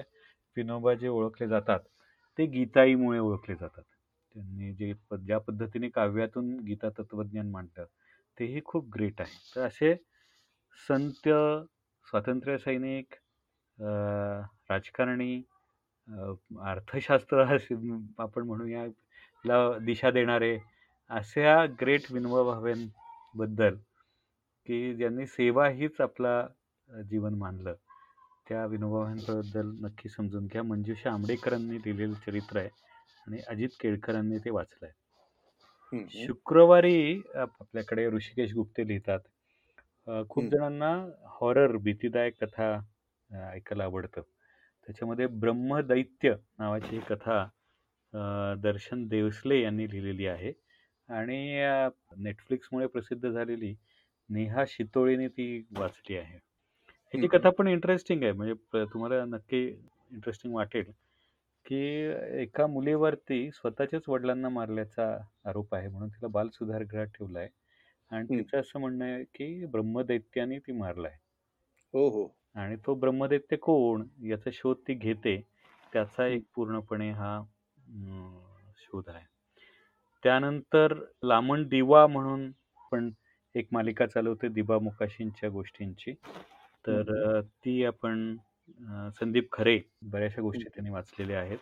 विनोबा 0.57 0.93
जे 0.93 1.07
ओळखले 1.07 1.47
जातात 1.47 1.79
ते 2.37 2.45
गीताईमुळे 2.47 3.19
ओळखले 3.19 3.55
जातात. 3.55 3.83
त्यांनी 4.35 4.73
जे 4.73 4.93
ज्या 5.25 5.37
पद्धतीने 5.39 5.89
काव्यातून 5.89 6.55
गीता 6.67 6.89
तत्वज्ञान 6.99 7.49
मांडलं 7.51 7.85
तेही 8.37 8.61
खूप 8.65 8.89
ग्रेट 8.95 9.21
आहे. 9.21 9.37
तर 9.55 9.61
असे 9.67 9.93
संत 10.77 11.27
स्वातंत्र्य 12.07 12.57
सैनिक 12.57 13.13
अ, 13.77 13.89
राजकारणी 14.69 15.33
अर्थशास्त्र 16.61 17.43
आपण 18.19 18.43
म्हणूया 18.43 18.85
ला 19.45 19.57
दिशा 19.79 20.11
देणारे 20.11 20.57
अशा 21.09 21.65
ग्रेट 21.81 22.11
विनोबा 22.11 22.43
भावेंबद्दल 22.51 23.75
की 24.67 24.93
ज्यांनी 24.95 25.25
सेवा 25.25 25.67
हीच 25.69 26.01
आपला 26.01 26.33
जीवन 26.89 27.33
मानलं. 27.33 27.73
त्या 28.49 28.65
विनोबा 28.65 28.99
भावेंबद्दल 29.03 29.71
नक्की 29.85 30.09
समजून 30.09 30.45
घ्या. 30.47 30.63
मंजुषा 30.63 31.11
आंबेकरांनी 31.11 31.77
लिहिलेलं 31.77 32.13
चरित्र 32.25 32.57
आहे 32.57 32.69
आणि 33.27 33.39
अजित 33.47 33.69
केळकरांनी 33.79 34.37
ते 34.37 34.49
वाचलं 34.49 34.85
आहे. 34.85 34.93
शुक्रवारी 36.25 37.21
आप- 37.35 37.61
आपल्याकडे 37.61 38.07
ऋषिकेश 38.09 38.53
गुप्ते 38.53 38.87
लिहितात 38.87 39.19
अ, 40.07 40.21
खूप. 40.29 40.49
जणांना 40.49 40.89
हॉरर 41.31 41.75
भीतीदायक 41.83 42.43
कथा 42.43 42.71
अ, 43.29 43.35
ऐकायला 43.47 43.83
आवडतं. 43.83 44.21
त्याच्यामध्ये 44.87 45.27
ब्रह्मदैत्य 45.37 46.33
नावाची 46.59 46.95
ही 46.95 47.01
कथा 47.07 47.39
अ, 48.13 48.19
दर्शन 48.59 49.07
देवसले 49.07 49.61
यांनी 49.61 49.89
लिहिलेली 49.91 50.27
आहे. 50.27 50.51
आणि 51.09 51.39
अ, 51.61 51.89
नेटफ्लिक्समुळे 52.17 52.87
प्रसिद्ध 52.87 53.29
झालेली 53.29 53.73
नेहा 54.29 54.63
शितोळेने 54.67 55.27
ती 55.29 55.47
वाचली 55.71 56.17
आहे. 56.17 56.37
ह्याची. 57.13 57.27
कथा 57.27 57.49
पण 57.49 57.67
इंटरेस्टिंग 57.67 58.23
आहे. 58.23 58.31
म्हणजे 58.31 58.53
प- 58.73 58.85
तुम्हाला 58.93 59.23
नक्की 59.27 59.65
इंटरेस्टिंग 60.11 60.55
वाटेल 60.55 60.91
की 61.65 61.77
एका 62.41 62.67
मुलीवरती 62.67 63.49
स्वतःच्याच 63.51 64.03
वडिलांना 64.07 64.49
मारल्याचा 64.49 65.05
आरोप 65.45 65.75
आहे 65.75 65.87
म्हणून 65.89 66.09
तिला 66.09 66.27
बाल 66.29 66.49
सुधारगृहात 66.49 67.07
ठेवलं 67.15 67.39
आहे 67.39 67.49
आणि. 68.11 68.27
तिचं 68.29 68.59
असं 68.59 68.79
म्हणणं 68.79 69.05
आहे 69.05 69.23
की 69.35 69.65
ब्रह्मदैत्याने 69.65 70.59
ती 70.59 70.71
मारलाय 70.73 71.17
हो 71.93 72.07
हो 72.09 72.23
आणि 72.55 72.75
तो 72.77 72.93
ब्रह्मदैत्य 72.95 73.57
कोण 73.57 74.05
याचा 74.23 74.49
शोध 74.53 74.77
ती 74.87 74.93
घेते 74.95 75.37
त्याचा 75.93 76.25
हं. 76.25 76.27
एक 76.27 76.43
पूर्णपणे 76.55 77.09
हा 77.11 77.35
अं, 77.37 78.39
शोध 78.77 79.09
आहे 79.09 79.25
त्यानंतर 80.23 80.93
लामण 81.23 81.67
दिवा 81.67 82.05
म्हणून 82.07 82.51
पण 82.91 83.11
एक 83.55 83.67
मालिका 83.71 84.05
चालवते 84.07 84.47
दिबा 84.49 84.77
मुकाशींच्या 84.79 85.49
गोष्टींची 85.49 86.13
तर 86.85 87.11
हं, 87.11 87.29
अ, 87.29 87.41
ती 87.41 87.83
आपण 87.85 88.37
अ, 88.87 89.09
संदीप 89.11 89.47
खरे 89.51 89.79
बऱ्याचशा 90.03 90.41
गोष्टी. 90.41 90.69
त्यांनी 90.69 90.89
वाचलेल्या 90.91 91.39
आहेत 91.41 91.59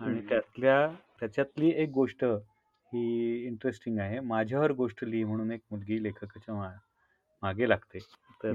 आणि 0.00 0.20
हं. 0.20 0.30
त्यातल्या 0.30 0.88
त्याच्यातली 1.20 1.70
एक 1.74 1.90
गोष्ट 1.90 2.24
ही 2.92 3.36
इंटरेस्टिंग 3.46 3.98
आहे. 3.98 4.20
माझ्यावर 4.20 4.72
गोष्ट 4.72 5.04
लिही 5.04 5.24
म्हणून 5.24 5.52
एक 5.52 5.60
मुलगी 5.70 6.02
लेखकाच्या 6.02 6.54
मा- 6.54 6.78
मागे 7.42 7.68
लागते. 7.68 7.98
तर 8.42 8.52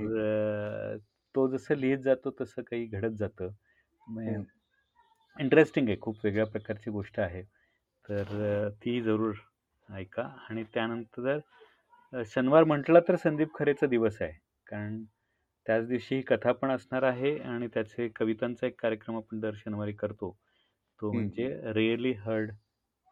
तो 1.35 1.47
जसं 1.47 1.75
लिहित 1.75 1.97
जातो 1.97 2.35
तसं 2.41 2.61
काही 2.61 2.85
घडत 2.85 3.11
जातं. 3.11 3.47
इंटरेस्टिंग 5.39 5.87
आहे. 5.87 5.97
खूप 6.01 6.17
वेगळ्या 6.23 6.45
प्रकारची 6.45 6.91
गोष्ट 6.91 7.19
आहे. 7.19 7.41
तर 8.09 8.69
ती 8.69 9.01
जरूर 9.01 9.33
ऐका. 9.93 10.45
आणि 10.49 10.63
त्यानंतर 10.73 11.39
शनिवार 12.25 12.63
म्हटला 12.63 12.99
तर 12.99 13.15
संदीप 13.15 13.47
खरेचा 13.55 13.87
दिवस 13.87 14.21
आहे. 14.21 14.33
कारण 14.67 15.03
त्याच 15.67 15.87
दिवशी 15.87 16.15
ही 16.15 16.21
कथा 16.21 16.51
पण 16.51 16.69
असणार 16.71 17.03
आहे 17.03 17.37
आणि 17.37 17.67
त्याचे 17.67 18.07
कवितांचा 18.07 18.67
एक 18.67 18.81
कार्यक्रम 18.81 19.17
आपण 19.17 19.39
दर 19.39 19.51
शनिवारी 19.55 19.93
करतो. 19.93 20.37
तो 21.01 21.11
म्हणजे 21.11 21.61
rarely 21.63 22.11
heard 22.11 22.51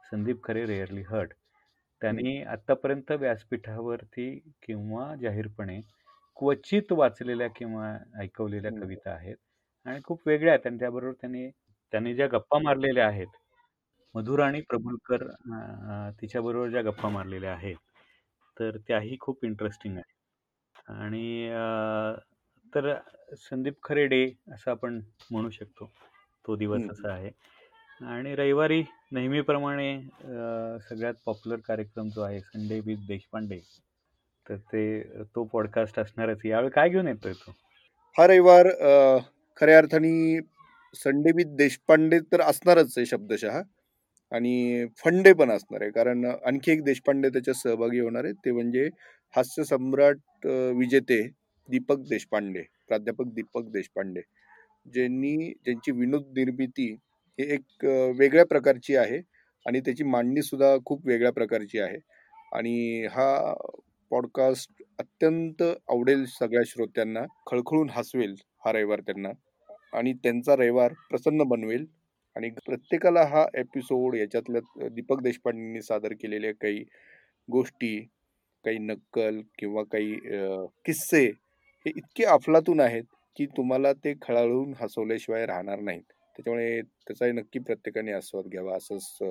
Sandeep 0.06 0.42
Khare 0.44 0.66
rarely 0.66 1.02
heard. 1.04 1.34
त्यांनी 2.02 2.42
आतापर्यंत 2.54 3.12
व्यासपीठावरती 3.20 4.28
किंवा 4.64 5.14
जाहीरपणे 5.22 5.80
क्वचित 6.38 6.92
वाचलेल्या 6.94 7.48
किंवा 7.56 7.92
ऐकवलेल्या. 8.22 8.72
कविता 8.74 9.12
आहेत 9.12 9.36
आणि 9.86 10.00
खूप 10.06 10.28
वेगळ्या 10.28 10.54
आहेत 10.54 10.68
आणि 10.68 10.80
त्याबरोबर 10.80 11.14
त्यांनी 11.22 11.50
त्यांनी 11.94 12.14
ज्या 12.16 12.28
गप्पा 12.32 12.60
मारलेल्या 12.64 13.08
आहेत 13.08 13.28
मधुराणी 14.16 14.62
प्रभुलकर 14.70 15.24
तिच्याबरोबर 16.22 16.70
ज्या 16.70 16.82
गप्पा 16.84 17.10
मारलेल्या 17.10 17.54
आहेत 17.54 17.76
तर 18.58 18.78
त्याही 18.88 19.18
खूप 19.22 19.46
इंटरेस्टिंग 19.46 19.98
आहे 19.98 20.94
आणि 20.96 21.50
तर 22.74 22.94
संदीप 23.40 23.76
खरे 23.84 24.06
डे 24.08 24.24
असं 24.54 24.72
आपण 24.72 25.00
म्हणू 25.32 25.50
शकतो 25.52 25.92
तो 26.46 26.56
दिवस. 26.56 26.82
असा 26.92 27.14
आहे 27.14 27.32
आणि 28.02 28.36
रविवारी 28.36 28.82
नेहमीप्रमाणे 29.14 30.00
सगळ्यात 30.90 31.14
पॉप्युलर 31.26 31.60
कार्यक्रम 31.68 32.10
जो 32.10 32.22
आहे 32.22 32.40
संडे 32.40 32.80
विथ 32.86 33.06
देशपांडे 33.08 33.60
तर 34.46 34.56
ते 34.72 35.02
तो 35.36 35.44
पॉडकास्ट 35.44 36.00
असणारच. 36.00 36.40
यावेळी 36.46 36.70
काय 36.70 36.90
घेऊन 36.90 37.08
येतोय 37.08 37.34
तो? 37.34 37.52
हा 38.18 38.28
रविवार 38.28 38.68
खऱ्या 39.62 39.78
अर्थाने 39.78 40.40
संडे 40.94 41.32
विथ 41.36 41.56
देशपांडे 41.58 42.20
तर 42.32 42.42
असणारच 42.42 42.94
आहे 42.98 43.06
शब्दशः. 43.06 43.62
आणि 44.32 44.86
फंडे 44.98 45.34
पण 45.34 45.52
असणार 45.52 45.82
आहे 45.82 45.92
कारण 45.92 46.26
आणखी 46.26 46.72
एक 46.72 46.84
देशपांडे 46.84 47.30
त्याच्यात 47.30 47.56
सहभागी 47.56 48.00
होणार 48.00 48.24
आहे 48.24 48.34
ते 48.46 48.52
म्हणजे 48.52 48.88
हास्य 49.34 49.64
सम्राट 49.64 50.48
विजेते 50.78 51.22
दीपक 51.70 52.00
देशपांडे 52.10 52.64
प्राध्यापक 52.88 53.34
दीपक 53.34 53.70
देशपांडे 53.72 54.22
ज्यांनी 54.94 55.36
ज्यांची 55.66 55.92
विनोद 55.92 56.32
निर्मिती 56.38 56.96
ही 57.40 57.46
एक 57.54 57.86
वेगळ्या 58.20 58.46
प्रकारची 58.46 58.96
आहे 58.96 59.20
आणि 59.66 59.80
त्याची 59.80 60.04
मांडणी 60.04 60.42
सुद्धा 60.42 60.76
खूप 60.86 61.08
वेगळ्या 61.08 61.32
प्रकारची 61.32 61.80
आहे. 61.80 61.98
आणि 62.54 63.06
हा 63.12 63.54
पॉडकास्ट 64.12 64.84
अत्यंत 65.00 65.62
आवडेल 65.64 66.26
सगळ्या 66.30 66.62
श्रोत्यांना 66.68 67.22
खळखळून 67.52 67.90
हसवेल 67.90 68.36
हा 68.66 68.72
रविवार 68.74 69.00
त्यांना 69.00 69.30
आणि 69.94 70.14
त्यांचा 70.14 70.56
रविवार 70.56 70.94
प्रसन्न 71.10 71.44
बनवेल. 71.44 71.86
आणि 72.36 72.50
प्रत्येकाला 72.66 73.24
हा 73.26 73.46
एपिसोड 73.58 74.16
याच्यातल्या 74.16 74.88
दीपक 74.90 75.22
देशपांडेंनी 75.22 75.82
सादर 75.82 76.14
केलेल्या 76.14 76.52
काही 76.54 76.84
गोष्टी 77.50 77.98
काही 78.66 78.78
नक्कल 78.78 79.40
किंवा 79.60 79.84
काही 79.84 80.16
किस्से 80.86 81.24
हे 81.86 81.90
इतके 81.90 82.24
अफलातून 82.26 82.80
आहेत 82.80 83.04
की 83.38 83.46
तुम्हाला 83.58 83.94
ते 83.94 84.14
खळाळून 84.22 84.74
हसवल्याशिवाय 84.82 85.46
राहणार 85.46 85.80
नाहीत. 85.80 86.04
त्याच्यामुळे 86.38 86.82
त्याचाही 86.82 87.32
नक्की 87.32 87.60
प्रत्येकाने 87.60 88.12
आस्वाद 88.12 88.46
घ्यावा 88.46 88.76
असंच 88.76 89.18
अ, 89.22 89.26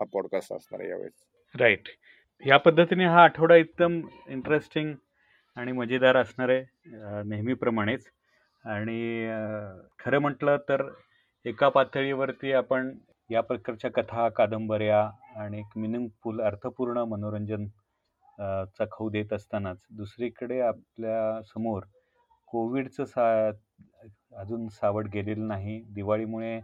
हा 0.00 0.04
पॉडकास्ट 0.04 0.52
असणार 0.52 0.80
आहे 0.80 0.90
यावेळेस. 0.90 1.12
राईट 1.54 1.88
या 2.42 2.56
पद्धतीने 2.56 3.04
हा 3.04 3.22
आठवडा 3.24 3.56
एकदम 3.56 4.00
इंटरेस्टिंग 4.28 4.94
आणि 5.56 5.72
मजेदार 5.72 6.16
असणार 6.16 6.48
आहे 6.48 7.22
नेहमीप्रमाणेच. 7.24 8.06
आणि 8.64 9.28
खरं 9.98 10.18
म्हटलं 10.18 10.56
तर 10.68 10.82
एका 11.44 11.68
पातळीवरती 11.68 12.52
आपण 12.52 12.92
या 13.30 13.40
प्रकारच्या 13.40 13.90
कथा 13.90 14.28
कादंबऱ्या 14.28 15.00
आणि 15.36 15.58
एक 15.58 15.76
मिनिंगफुल 15.78 16.40
अर्थपूर्ण 16.40 16.98
मनोरंजन 17.08 17.66
अं, 18.38 18.64
चा 18.78 18.84
खाऊ 18.84 19.08
देत 19.10 19.32
असतानाच 19.32 19.78
दुसरीकडे 19.90 20.60
आपल्यासमोर 20.60 21.82
कोविडचं 22.48 23.04
सा 23.04 23.50
अजून 24.32 24.66
सावट 24.70 25.06
गेलेलं 25.14 25.46
नाही. 25.48 25.80
दिवाळीमुळे 25.94 26.56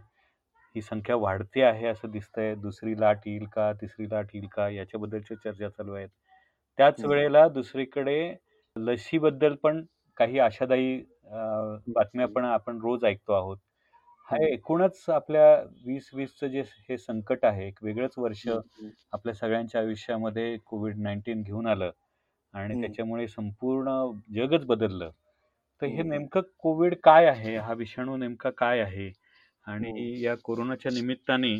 ही 0.75 0.81
संख्या 0.81 1.15
वाढते 1.15 1.61
आहे 1.63 1.87
असं 1.87 2.11
दिसतंय. 2.11 2.53
दुसरी 2.57 2.99
लाट 2.99 3.27
येईल 3.27 3.45
का? 3.53 3.71
तिसरी 3.81 4.05
लाट 4.09 4.35
येईल 4.35 4.47
का? 4.51 4.69
याच्याबद्दलच्या 4.69 5.37
चर्चा 5.37 5.69
चालू 5.69 5.93
आहेत. 5.93 6.09
त्याच. 6.79 7.03
वेळेला 7.05 7.47
दुसरीकडे 7.49 8.19
लशीबद्दल 8.75 9.55
पण 9.63 9.83
काही 10.17 10.39
आशादायी 10.39 10.97
बातम्या 11.87 12.27
पण 12.27 12.45
आपण 12.45 12.79
रोज 12.81 13.05
ऐकतो 13.05 13.33
आहोत. 13.33 13.57
हा. 14.27 14.37
एकूणच 14.43 15.03
आपल्या 15.09 15.53
वीस 15.85 16.09
वीसचं 16.13 16.47
जे 16.47 16.61
हे 16.89 16.97
संकट 16.97 17.45
आहे 17.45 17.67
एक 17.67 17.83
वेगळंच 17.83 18.13
वर्ष. 18.17 18.47
आपल्या 19.13 19.33
सगळ्यांच्या 19.33 19.81
आयुष्यामध्ये 19.81 20.57
कोविड 20.65 20.97
नाईन्टीन 20.99 21.41
घेऊन 21.43 21.67
आलं. 21.67 21.91
आणि. 22.53 22.75
त्याच्यामुळे 22.75 23.27
संपूर्ण 23.27 23.89
जगच 24.35 24.65
बदललं. 24.65 25.11
तर 25.81 25.85
हे 25.85 25.97
हम्म. 25.97 26.09
नेमकं 26.09 26.41
कोविड 26.59 26.95
काय 27.03 27.25
आहे 27.25 27.55
हा 27.57 27.73
विषाणू 27.73 28.15
नेमका 28.17 28.49
काय 28.49 28.79
आहे 28.79 29.11
आणि 29.67 29.89
हम्म. 29.89 30.23
या 30.23 30.35
कोरोनाच्या 30.35 30.91
निमित्ताने 30.91 31.53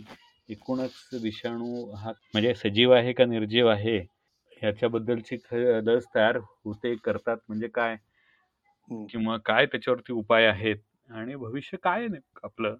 एकूणच 0.50 1.10
विषाणू 1.24 1.86
हा 1.92 2.12
म्हणजे 2.34 2.54
सजीव 2.54 2.92
आहे 2.92 3.14
का 3.14 3.26
निर्जीव 3.26 3.68
आहे 3.68 3.98
ह्याच्याबद्दलची 4.62 5.38
ख- 5.38 5.54
लस 5.84 6.06
तयार 6.16 6.38
होते 6.66 6.96
करतात 6.96 7.38
म्हणजे 7.48 7.68
काय. 7.68 7.96
किंवा 9.10 9.36
काय 9.38 9.66
त्याच्यावरती 9.66 10.14
उपाय 10.14 10.46
आहेत 10.46 10.78
आणि 11.10 11.36
भविष्य 11.36 11.78
काय 11.78 12.00
आहे 12.00 12.08
नेमकं 12.08 12.48
आपलं 12.48 12.76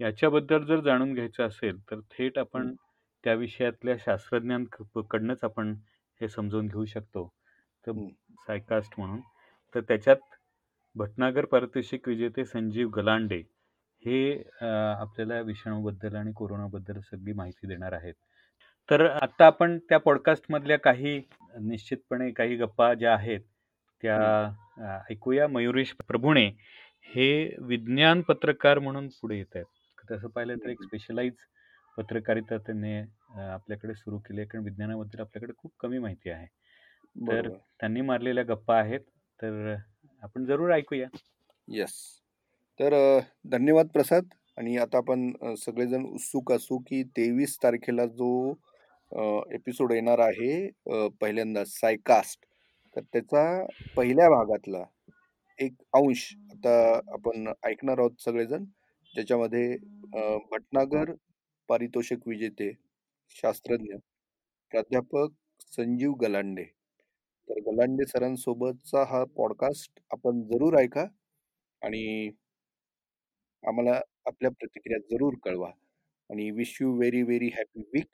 याच्याबद्दल 0.00 0.64
जर 0.64 0.80
जाणून 0.80 1.12
घ्यायचं 1.14 1.46
असेल 1.46 1.78
तर 1.90 2.00
थेट 2.10 2.38
आपण. 2.38 2.74
त्या 3.24 3.32
विषयातल्या 3.34 3.94
शास्त्रज्ञांकडनंच 3.98 5.44
आपण 5.44 5.74
हे 6.20 6.28
समजून 6.28 6.66
घेऊ 6.66 6.84
शकतो 6.84 7.26
तर. 7.84 7.92
सायकास्ट 8.46 8.92
म्हणून 8.98 9.20
तर 9.74 9.80
त्याच्यात 9.80 10.16
भटनागर 10.96 11.44
पारितोषिक 11.52 12.08
विजेते 12.08 12.44
संजीव 12.44 12.88
गलांडे 12.96 13.38
हे 14.02 14.18
आपल्याला 14.60 15.40
विषाणूबद्दल 15.40 16.14
आणि 16.16 16.32
कोरोनाबद्दल 16.36 16.98
सगळी 17.10 17.32
माहिती 17.32 17.66
देणार 17.66 17.92
आहेत. 17.92 18.14
तर 18.88 19.06
आता 19.10 19.46
आपण 19.46 19.78
त्या 19.88 19.98
पॉडकास्टमधल्या 19.98 20.78
काही 20.78 21.20
निश्चितपणे 21.60 22.30
काही 22.30 22.56
गप्पा 22.56 22.92
ज्या 22.94 23.14
आहेत 23.14 23.40
त्या 24.02 25.00
ऐकूया. 25.10 25.46
मयुरेश 25.48 25.94
प्रभुणे 26.08 26.46
हे 27.14 27.56
विज्ञान 27.66 28.20
पत्रकार 28.28 28.78
म्हणून 28.78 29.08
पुढे 29.20 29.36
येत 29.38 29.56
आहेत. 29.56 29.66
तसं 30.10 30.28
पाहिलं 30.28 30.56
तर 30.64 30.68
एक. 30.70 30.82
स्पेशलाइज 30.82 31.34
पत्रकारिता 31.98 32.56
त्यांनी 32.58 32.98
आपल्याकडे 33.40 33.94
सुरू 33.94 34.18
केली 34.18 34.40
आहे. 34.40 34.48
कारण 34.48 34.64
विज्ञानाबद्दल 34.64 35.20
आपल्याकडे 35.20 35.52
खूप 35.58 35.72
कमी 35.80 35.98
माहिती 35.98 36.30
आहे. 36.30 36.46
तर 37.28 37.48
त्यांनी 37.80 38.00
मारलेल्या 38.00 38.44
गप्पा 38.48 38.78
आहेत. 38.78 39.00
तर 39.38 39.74
आपण 40.22 40.44
जरूर 40.46 40.72
ऐकूया. 40.72 41.06
येस 41.68 41.94
तर 42.80 42.94
धन्यवाद 43.50 43.88
प्रसाद. 43.94 44.24
आणि 44.58 44.76
आता 44.76 44.98
आपण 44.98 45.54
सगळेजण 45.58 46.04
उत्सुक 46.06 46.52
असू 46.52 46.78
की 46.86 47.02
तेवीस 47.16 47.56
तारखेला 47.62 48.04
जो 48.06 48.32
एपिसोड 49.54 49.92
येणार 49.92 50.18
आहे 50.18 51.08
पहिल्यांदा 51.20 51.64
सायकास्ट 51.66 52.44
तर 52.96 53.00
त्याचा 53.12 53.44
पहिल्या 53.96 54.28
भागातला 54.30 54.82
एक 55.58 55.72
अंश 55.94 56.24
आता 56.52 56.74
आपण 57.12 57.52
ऐकणार 57.64 57.98
आहोत 57.98 58.20
सगळेजण. 58.24 58.64
ज्याच्यामध्ये 59.14 59.76
भटनागर 60.50 61.12
पारितोषिक 61.68 62.28
विजेते 62.28 62.70
शास्त्रज्ञ 63.30 63.96
प्राध्यापक 64.72 65.32
संजीव 65.76 66.12
गलांडे. 66.12 66.64
तर 67.48 67.58
गलांडे 67.60 68.04
सरांसोबतचा 68.06 69.02
हा 69.04 69.22
पॉडकास्ट 69.36 70.00
आपण 70.10 70.42
जरूर 70.42 70.78
ऐका 70.78 71.06
आणि 71.82 72.30
आम्हाला 73.62 74.00
आपल्या 74.26 74.50
प्रतिक्रिया 74.50 74.98
जरूर 75.10 75.34
कळवा. 75.44 75.70
आणि 76.30 76.50
wish 76.50 76.76
you 76.80 76.92
very 76.96 77.22
very 77.22 77.48
happy 77.48 77.80
week 77.94 78.06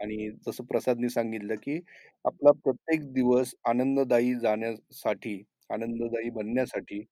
आणि 0.00 0.30
जसं 0.46 0.64
प्रसादने 0.64 1.08
सांगितलं 1.08 1.54
की 1.54 1.78
आपला 2.24 2.52
प्रत्येक 2.64 3.12
दिवस 3.12 3.54
आनंददायी 3.64 4.34
जाण्यासाठी 4.34 5.42
आनंददायी 5.70 6.30
बनण्यासाठी 6.30 7.04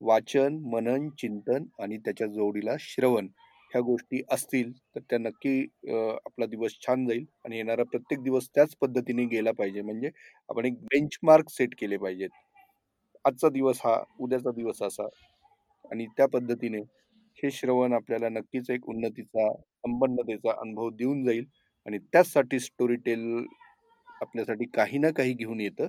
वाचन 0.00 0.58
मनन 0.64 1.08
चिंतन 1.18 1.64
आणि 1.80 1.98
त्याच्या 1.98 2.26
जोडीला 2.26 2.74
श्रवण. 2.80 3.28
ह्या 3.70 3.80
गोष्टी 3.82 4.20
असतील 4.32 4.72
तर 4.94 5.00
त्या 5.10 5.18
नक्की 5.18 5.60
आपला 5.88 6.46
दिवस 6.46 6.78
छान 6.80 7.06
जाईल 7.06 7.24
आणि 7.44 7.56
येणारा 7.56 7.82
प्रत्येक 7.84 8.22
दिवस 8.22 8.48
त्याच 8.54 8.74
पद्धतीने 8.80 9.24
गेला 9.26 9.52
पाहिजे. 9.52 9.82
म्हणजे 9.82 10.10
आपण 10.48 10.64
एक 10.64 10.78
बेंचमार्क 10.84 11.50
सेट 11.50 11.74
केले 11.78 11.96
पाहिजेत. 11.96 12.30
आजचा 13.24 13.48
दिवस 13.48 13.80
हा 13.84 13.96
उद्याचा 14.20 14.50
दिवस 14.52 14.82
असा 14.82 15.06
आणि 15.84 16.06
त्या 16.16 16.26
पद्धतीने 16.28 16.78
हे 17.38 17.50
श्रवण 17.50 17.92
आपल्याला 17.92 18.28
नक्कीच 18.28 18.70
एक 18.70 18.88
उन्नतीचा 18.88 19.52
संपन्नतेचा 19.52 20.52
अनुभव 20.52 20.88
देऊन 20.90 21.22
जाईल 21.24 21.44
आणि 21.86 21.98
त्याचसाठी 22.12 22.58
स्टोरी 22.60 22.96
टेल 22.96 23.44
आपल्यासाठी 24.20 24.64
काही 24.74 24.98
ना 24.98 25.10
काही 25.10 25.32
घेऊन 25.34 25.60
येतं 25.60 25.86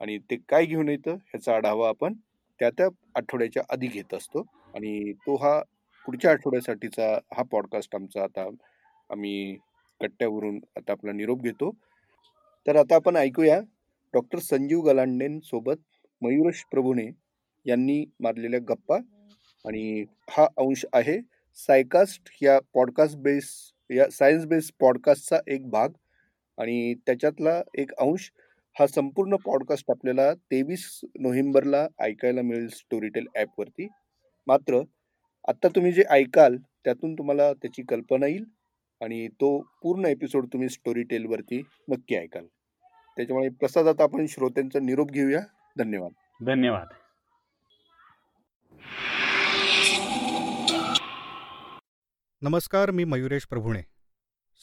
आणि 0.00 0.18
ते 0.30 0.36
काय 0.48 0.64
घेऊन 0.66 0.88
येतं 0.88 1.14
ह्याचा 1.24 1.54
आढावा 1.54 1.88
आपण 1.88 2.14
त्या 2.60 2.70
त्या 2.70 2.88
आठवड्याच्या 3.14 3.62
आधी 3.70 3.86
घेत 3.86 4.14
असतो 4.14 4.44
आणि 4.74 5.12
तो 5.26 5.36
हा 5.36 5.60
पुढच्या 6.08 6.30
आठवड्यासाठीचा 6.30 7.18
हा 7.36 7.42
पॉडकास्ट 7.42 7.94
आमचा 7.94 8.22
आता 8.22 8.48
आम्ही 9.10 9.56
कट्ट्यावरून 10.00 10.60
आता 10.76 10.92
आपला 10.92 11.12
निरोप 11.12 11.42
घेतो. 11.42 11.70
तर 12.66 12.76
आता 12.76 12.94
आपण 12.94 13.16
ऐकूया 13.16 13.60
डॉक्टर 14.14 14.38
संजीव 14.38 14.80
गलांडेंसोबत 14.80 15.74
मयुरेश 16.22 16.64
प्रभूने 16.70 17.10
यांनी 17.66 18.04
मारलेल्या 18.20 18.60
गप्पा 18.60 18.96
आणि 19.66 20.04
हा 20.30 20.46
अंश 20.56 20.86
आहे 20.92 21.18
सायकास्ट 21.54 22.22
या 22.42 22.58
पॉडकास्ट 22.74 23.16
बेस 23.16 23.72
या 23.90 24.10
सायन्स 24.10 24.46
बेस्ड 24.46 24.74
पॉडकास्टचा 24.80 25.38
एक 25.46 25.70
भाग 25.70 25.88
आणि 26.58 26.94
त्याच्यातला 26.94 27.62
एक 27.74 27.92
अंश 27.92 28.30
हा 28.78 28.86
संपूर्ण 28.86 29.36
पॉडकास्ट 29.36 29.90
आपल्याला 29.90 30.34
तेवीस 30.34 31.00
नोव्हेंबरला 31.20 31.86
ऐकायला 32.00 32.42
मिळेल 32.42 32.68
स्टोरीटेल 32.68 33.26
ॲपवरती 33.34 33.88
मात्र 34.46 34.80
आत्ता 35.48 35.68
तुम्ही 35.68 35.92
जे 35.92 36.02
ऐकाल 36.10 36.56
त्यातून 36.56 37.14
तुम्हाला 37.14 37.52
त्याची 37.52 37.82
कल्पना 37.82 38.26
येईल 38.26 38.44
आणि 39.00 39.28
तो 39.28 39.60
पूर्ण 39.82 40.04
एपिसोड 40.04 40.46
तुम्ही 40.46 40.68
स्टोरी 40.68 41.02
टेलवरती 41.02 41.62
नक्की 41.88 42.16
ऐकाल. 42.16 42.46
त्याच्यामुळे 43.16 43.48
प्रसाद 43.48 43.86
आता 43.86 44.02
आपण 44.02 44.26
श्रोत्यांचा 44.26 44.78
निरोप 44.78 45.10
घेऊया. 45.10 45.40
धन्यवाद. 45.78 46.10
धन्यवाद. 46.46 46.86
नमस्कार 52.42 52.90
मी 52.90 53.04
मयुरेश 53.04 53.46
प्रभुणे. 53.46 53.82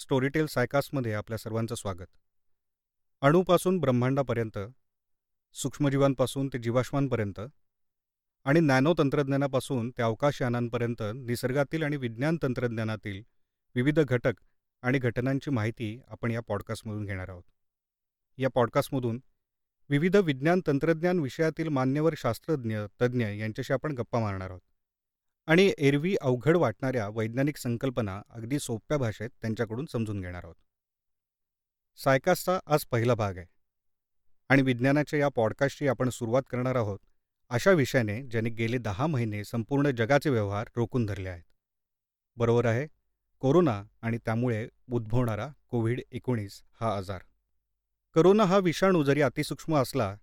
स्टोरीटेल 0.01 0.45
सायकासमध्ये 0.45 1.13
आपल्या 1.13 1.37
सर्वांचं 1.37 1.75
स्वागत. 1.75 2.07
अणूपासून 3.21 3.79
ब्रह्मांडापर्यंत 3.79 4.59
सूक्ष्मजीवांपासून 5.53 6.47
ते 6.47 6.59
जीवाश्मांपर्यंत 6.59 7.39
आणि 8.45 8.59
नॅनो 8.59 8.93
तंत्रज्ञानापासून 8.97 9.89
ते 9.89 10.01
अवकाशयानांपर्यंत 10.01 11.03
निसर्गातील 11.15 11.83
आणि 11.83 11.97
विज्ञान 11.97 12.37
तंत्रज्ञानातील 12.43 13.23
विविध 13.75 13.99
घटक 13.99 14.33
आणि 14.81 14.97
घटनांची 14.97 15.51
माहिती 15.51 16.01
आपण 16.07 16.31
या 16.31 16.41
पॉडकास्टमधून 16.41 17.05
घेणार 17.05 17.29
आहोत. 17.29 17.43
या 18.37 18.49
पॉडकास्टमधून 18.49 19.21
विविध 19.89 20.15
विज्ञान 20.15 20.61
तंत्रज्ञान 20.67 21.19
विषयातील 21.19 21.67
मान्यवर 21.67 22.13
शास्त्रज्ञ 22.17 22.79
तज्ज्ञ 23.01 23.25
यांच्याशी 23.25 23.73
आपण 23.73 23.91
गप्पा 23.91 24.19
मारणार 24.19 24.49
आहोत. 24.49 24.61
आणि 25.47 25.73
एरवी 25.77 26.15
अवघड 26.21 26.57
वाटणाऱ्या 26.57 27.09
वैज्ञानिक 27.09 27.57
संकल्पना 27.57 28.21
अगदी 28.29 28.59
सोप्या 28.59 28.97
भाषेत 28.97 29.29
त्यांच्याकडून 29.41 29.85
समजून 29.85 30.21
घेणार 30.21 30.43
आहोत. 30.43 30.55
सायकासचा 31.97 32.59
आज 32.65 32.85
पहिला 32.85 33.15
भाग 33.15 33.37
आहे. 33.37 33.45
आणि 34.49 34.61
विज्ञानाच्या 34.61 35.19
या 35.19 35.29
पॉडकास्टची 35.29 35.87
आपण 35.87 36.09
सुरुवात 36.09 36.43
करणार 36.49 36.75
आहोत 36.75 36.99
अशा 37.51 37.71
विषयाने 37.71 38.21
ज्याने 38.23 38.49
गेले 38.49 38.77
दहा 38.77 39.07
महिने 39.07 39.43
संपूर्ण 39.43 39.91
जगाचे 39.91 40.29
व्यवहार 40.29 40.69
रोखून 40.75 41.05
धरले 41.05 41.29
आहेत. 41.29 41.43
बरोबर 42.37 42.65
आहे 42.65 42.87
कोरोना 43.39 43.83
आणि 44.01 44.17
त्यामुळे 44.17 44.67
उद्भवणारा 44.91 45.47
कोविड 45.69 46.01
एकोणीस 46.11 46.61
हा 46.81 46.95
आजार. 46.97 47.21
करोना 48.15 48.43
हा 48.43 48.57
विषाणू 48.57 49.03
जरी 49.03 49.21
अतिसूक्ष्म 49.21 49.75
असला 49.75 50.15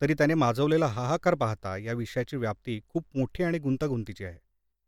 तरी 0.00 0.14
त्याने 0.14 0.34
माजवलेला 0.34 0.86
हाहाकार 0.86 1.34
पाहता 1.34 1.76
या 1.76 1.92
विषयाची 1.92 2.36
व्याप्ती 2.36 2.80
खूप 2.88 3.04
मोठी 3.16 3.42
आणि 3.42 3.58
गुंतागुंतीची 3.58 4.24
आहे. 4.24 4.38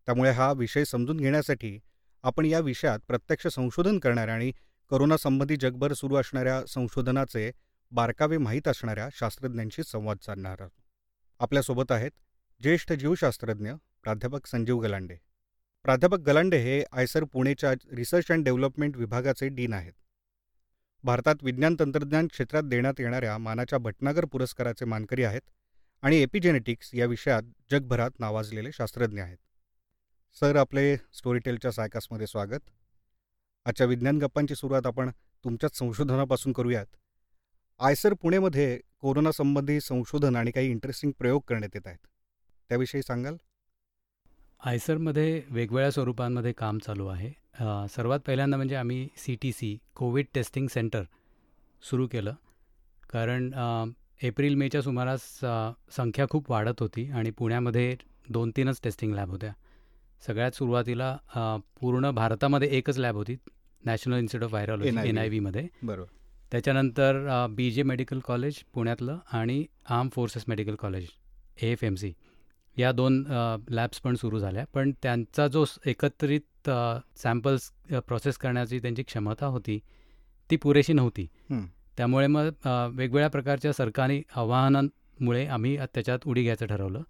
त्यामुळे 0.09 0.31
हा 0.31 0.53
विषय 0.53 0.85
समजून 0.85 1.17
घेण्यासाठी 1.17 1.79
आपण 2.23 2.45
या 2.45 2.61
विषयात 2.61 2.99
प्रत्यक्ष 3.09 3.47
संशोधन 3.47 3.99
करणाऱ्या 3.99 4.35
आणि 4.35 4.53
करोनासंबंधी 4.91 5.57
जगभर 5.57 5.93
सुरू 5.93 6.17
असणाऱ्या 6.17 6.63
संशोधनाचे 6.67 7.51
बारकावे 7.93 8.39
माहीत 8.39 8.69
असणाऱ्या 8.69 9.09
शास्त्रज्ञांशी 9.13 9.83
संवाद 9.83 10.19
साधणार 10.23 10.57
आहोत. 10.61 10.80
आपल्यासोबत 11.41 11.93
आहेत 11.93 12.11
ज्येष्ठ 12.63 12.93
जीवशास्त्रज्ञ 12.93 13.73
प्राध्यापक 14.03 14.47
संजीव 14.47 14.79
गलांडे. 14.79 15.17
प्राध्यापक 15.83 16.19
गलांडे 16.19 16.59
हे 16.59 16.85
आयसर 16.93 17.25
पुणेच्या 17.25 17.73
रिसर्च 17.73 18.31
अँड 18.31 18.45
डेव्हलपमेंट 18.45 18.97
विभागाचे 18.97 19.49
डीन 19.49 19.73
आहेत. 19.73 19.93
भारतात 21.05 21.35
विज्ञान 21.43 21.77
तंत्रज्ञान 21.81 22.27
क्षेत्रात 22.27 22.63
देण्यात 22.63 22.95
येणाऱ्या 22.99 23.39
मानाच्या 23.39 23.79
भटनागर 23.79 24.25
पुरस्काराचे 24.25 24.85
मानकरी 24.85 25.25
आहेत 25.25 25.41
आणि 26.03 26.17
एपिजेनेटिक्स 26.17 26.91
या 26.95 27.07
विषयात 27.07 27.43
जगभरात 27.71 28.11
नावाजलेले 28.19 28.73
शास्त्रज्ञ 28.73 29.23
आहेत. 29.23 29.39
सर 30.41 30.57
आपले 30.57 30.97
स्टोरीटेलच्या 30.97 31.73
सायकासमध्ये 31.73 32.27
स्वागत. 32.27 32.61
आजच्या 33.65 33.87
विज्ञान 33.87 34.19
गप्पांची 34.19 34.55
सुरुवात 34.55 34.87
आपण 34.87 35.11
तुमच्याच 35.45 35.79
संशोधनापासून 35.79 36.53
करूयात. 36.53 36.87
आयसर 37.79 38.15
पुणेमध्ये 38.15 38.81
कोरोनासंबंधी 39.03 39.81
संशोधन 39.81 40.37
आणि 40.37 40.51
काही 40.51 40.71
इंटरेस्टिंग 40.71 41.13
प्रयोग 41.19 41.43
करण्यात 41.49 41.71
येत 41.75 41.87
आहेत. 41.87 41.99
त्याविषयी 42.71 43.03
सांगाल? 43.03 43.37
आयसरमध्ये 44.65 45.43
वेगवेगळ्या 45.51 45.91
स्वरूपांमध्ये 45.91 46.53
काम 46.53 46.79
चालू 46.79 47.07
आहे. 47.07 47.31
सर्वात 47.91 48.21
पहिल्यांदा 48.27 48.57
म्हणजे 48.57 48.75
आम्ही 48.77 49.09
C 49.17 49.37
T 49.43 49.53
C 49.53 49.77
Covid 49.97 50.27
testing 50.35 50.67
centre 50.75 51.03
सुरू 51.83 52.07
केलं. 52.07 52.35
कारण 53.11 53.51
एप्रिल 54.23 54.55
मेच्या 54.55 54.83
सुमारास 54.83 55.23
संख्या 55.97 56.27
खूप 56.31 56.51
वाढत 56.51 56.81
होती 56.81 57.09
आणि 57.11 57.31
पुण्यामध्ये 57.31 57.95
दोन 58.29 58.51
तीनच 58.57 58.81
टेस्टिंग 58.85 59.15
लॅब 59.15 59.31
होत्या. 59.31 59.53
सगळ्यात 60.27 60.53
सुरुवातीला 60.53 61.17
पूर्ण 61.81 62.11
भारतामध्ये 62.11 62.69
एकच 62.79 62.99
लॅब 62.99 63.17
होती 63.17 63.37
National 63.83 64.19
Institute 64.19 64.45
of 64.45 64.51
Virology 64.51 65.09
N 65.09 65.19
I 65.19 65.29
व्हीमध्ये 65.29 65.67
बरोबर. 65.83 66.19
त्याच्यानंतर 66.53 67.47
बी 67.51 67.71
जे 67.71 67.83
मेडिकल 67.83 68.19
कॉलेज 68.25 68.57
पुण्यातलं 68.75 69.19
आणि 69.33 69.65
Armed 69.89 70.09
Forces 70.15 70.45
Medical 70.49 70.75
College 70.75 71.07
A 71.63 71.71
F 71.73 71.85
M 71.85 71.95
C 71.95 72.13
या 72.77 72.91
दोन 72.93 73.23
लॅब्स 73.71 74.01
पण 74.01 74.15
सुरू 74.15 74.39
झाल्या. 74.39 74.65
पण 74.75 74.93
त्यांचा 75.03 75.47
जो 75.49 75.65
एकत्रित 75.87 76.71
सॅम्पल्स 77.23 77.71
प्रोसेस 78.07 78.37
करण्याची 78.39 78.79
त्यांची 78.79 79.03
क्षमता 79.03 79.47
होती 79.47 79.79
ती 80.51 80.57
पुरेशी 80.57 80.93
नव्हती. 80.93 81.27
त्यामुळे 81.97 82.27
मग 82.27 82.49
वेगवेगळ्या 82.67 83.29
प्रकारच्या 83.31 83.73
सरकारी 83.73 84.23
आव्हानांमुळे 84.37 85.47
आम्ही 85.47 85.77
त्याच्यात 85.95 86.27
उडी 86.27 86.43
घ्यायचं 86.43 86.67
ठरवलं 86.67 87.03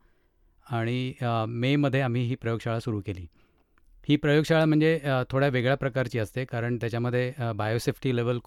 आणि 0.67 1.13
मेमध्ये 1.49 2.01
आम्ही 2.01 2.23
ही 2.25 2.35
प्रयोगशाळा 2.35 2.81
सुरू 2.81 3.01
केली. 3.07 3.27
ही 4.09 4.17
प्रयोगशाळा 4.17 4.65
म्हणजे 4.65 4.99
थोड्या 5.31 5.49
वेगळ्या 5.49 5.77
प्रकारची 5.77 6.19
असते 6.19 6.45
कारण 6.45 6.77
त्याच्यामध्ये 6.81 7.53
बायोसेफ्टी 7.57 8.17
लेवल 8.17 8.39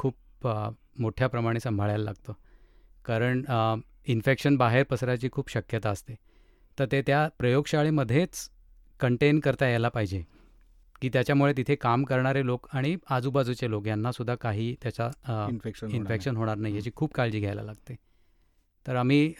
खूप 0.44 1.02
मोठ्या 1.02 1.28
प्रमाणे 1.28 1.60
सांभाळायला 1.60 2.04
लागतं. 2.04 2.34
कारण 3.06 3.44
इन्फेक्शन 4.08 4.56
बाहेर 4.58 4.84
पसरायची 4.84 5.30
खूप 5.32 5.50
शक्यता 5.50 5.90
असते. 5.90 6.16
तर 6.78 6.86
ते 6.92 7.02
त्या 7.02 7.28
प्रयोगशाळेमध्येच 7.40 8.50
कंटेन 9.00 9.40
करता 9.40 9.68
यायला 9.68 9.90
पाहिजे. 9.90 10.24
की 11.02 11.10
त्याच्यामुळे 11.10 11.54
तिथे 11.58 11.76
काम 11.76 12.04
करणारे 12.04 12.46
लोक 12.46 12.68
आणि 12.74 12.96
आजूबाजूचे 13.12 13.70
लोक 13.70 13.88
यांनासुद्धा 13.88 14.36
काही 14.36 14.76
त्याचा 14.82 15.10
इन्फेक्शन 15.50 15.90
इन्फेक्शन 15.92 16.36
होणार 16.36 16.58
नाही 16.58 16.76
याची 16.76 16.92
खूप 16.96 17.14
काळजी 17.14 17.40
घ्यायला 17.40 17.64
लागते. 17.64 17.96
तर 18.86 18.96
आम्ही 18.96 19.34